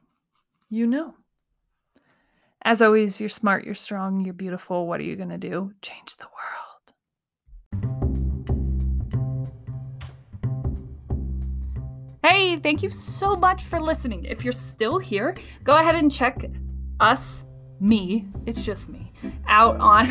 you 0.68 0.86
know. 0.86 1.14
As 2.60 2.82
always, 2.82 3.18
you're 3.18 3.30
smart, 3.30 3.64
you're 3.64 3.72
strong, 3.74 4.20
you're 4.20 4.34
beautiful. 4.34 4.86
What 4.86 5.00
are 5.00 5.04
you 5.04 5.16
going 5.16 5.30
to 5.30 5.38
do? 5.38 5.72
Change 5.80 6.16
the 6.16 6.26
world. 6.26 6.92
Hey, 12.22 12.58
thank 12.58 12.82
you 12.82 12.90
so 12.90 13.34
much 13.34 13.62
for 13.62 13.80
listening. 13.80 14.26
If 14.26 14.44
you're 14.44 14.52
still 14.52 14.98
here, 14.98 15.34
go 15.62 15.78
ahead 15.78 15.94
and 15.94 16.12
check 16.12 16.44
us, 17.00 17.46
me, 17.80 18.28
it's 18.44 18.62
just 18.62 18.90
me, 18.90 19.10
out 19.48 19.80
on 19.80 20.06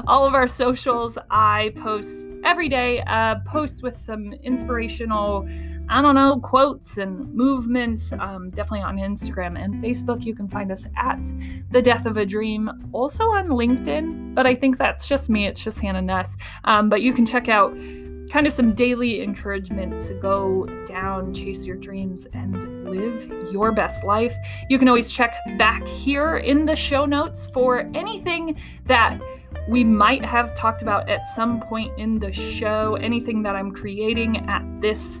all 0.06 0.24
of 0.24 0.32
our 0.32 0.48
socials. 0.48 1.18
I 1.30 1.74
post 1.76 2.26
every 2.42 2.70
day, 2.70 3.02
uh, 3.06 3.40
post 3.44 3.82
with 3.82 3.98
some 3.98 4.32
inspirational 4.32 5.46
I 5.92 6.00
don't 6.00 6.14
know, 6.14 6.40
quotes 6.40 6.96
and 6.96 7.30
movements, 7.34 8.14
um, 8.14 8.48
definitely 8.48 8.80
on 8.80 8.96
Instagram 8.96 9.62
and 9.62 9.74
Facebook. 9.74 10.24
You 10.24 10.34
can 10.34 10.48
find 10.48 10.72
us 10.72 10.86
at 10.96 11.22
The 11.70 11.82
Death 11.82 12.06
of 12.06 12.16
a 12.16 12.24
Dream, 12.24 12.70
also 12.92 13.24
on 13.24 13.48
LinkedIn, 13.48 14.34
but 14.34 14.46
I 14.46 14.54
think 14.54 14.78
that's 14.78 15.06
just 15.06 15.28
me. 15.28 15.46
It's 15.46 15.62
just 15.62 15.80
Hanna 15.80 16.00
Nuss. 16.00 16.38
Um, 16.64 16.88
but 16.88 17.02
you 17.02 17.12
can 17.12 17.26
check 17.26 17.50
out 17.50 17.76
kind 18.30 18.46
of 18.46 18.54
some 18.54 18.72
daily 18.72 19.22
encouragement 19.22 20.00
to 20.04 20.14
go 20.14 20.64
down, 20.86 21.34
chase 21.34 21.66
your 21.66 21.76
dreams, 21.76 22.26
and 22.32 22.88
live 22.88 23.52
your 23.52 23.70
best 23.70 24.02
life. 24.02 24.34
You 24.70 24.78
can 24.78 24.88
always 24.88 25.12
check 25.12 25.36
back 25.58 25.86
here 25.86 26.38
in 26.38 26.64
the 26.64 26.74
show 26.74 27.04
notes 27.04 27.48
for 27.48 27.90
anything 27.92 28.56
that 28.86 29.20
we 29.68 29.84
might 29.84 30.24
have 30.24 30.54
talked 30.54 30.80
about 30.80 31.10
at 31.10 31.28
some 31.34 31.60
point 31.60 31.96
in 31.98 32.18
the 32.18 32.32
show, 32.32 32.94
anything 32.94 33.42
that 33.42 33.54
I'm 33.54 33.70
creating 33.70 34.48
at 34.48 34.62
this 34.80 35.20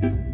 thank 0.00 0.12
you 0.14 0.25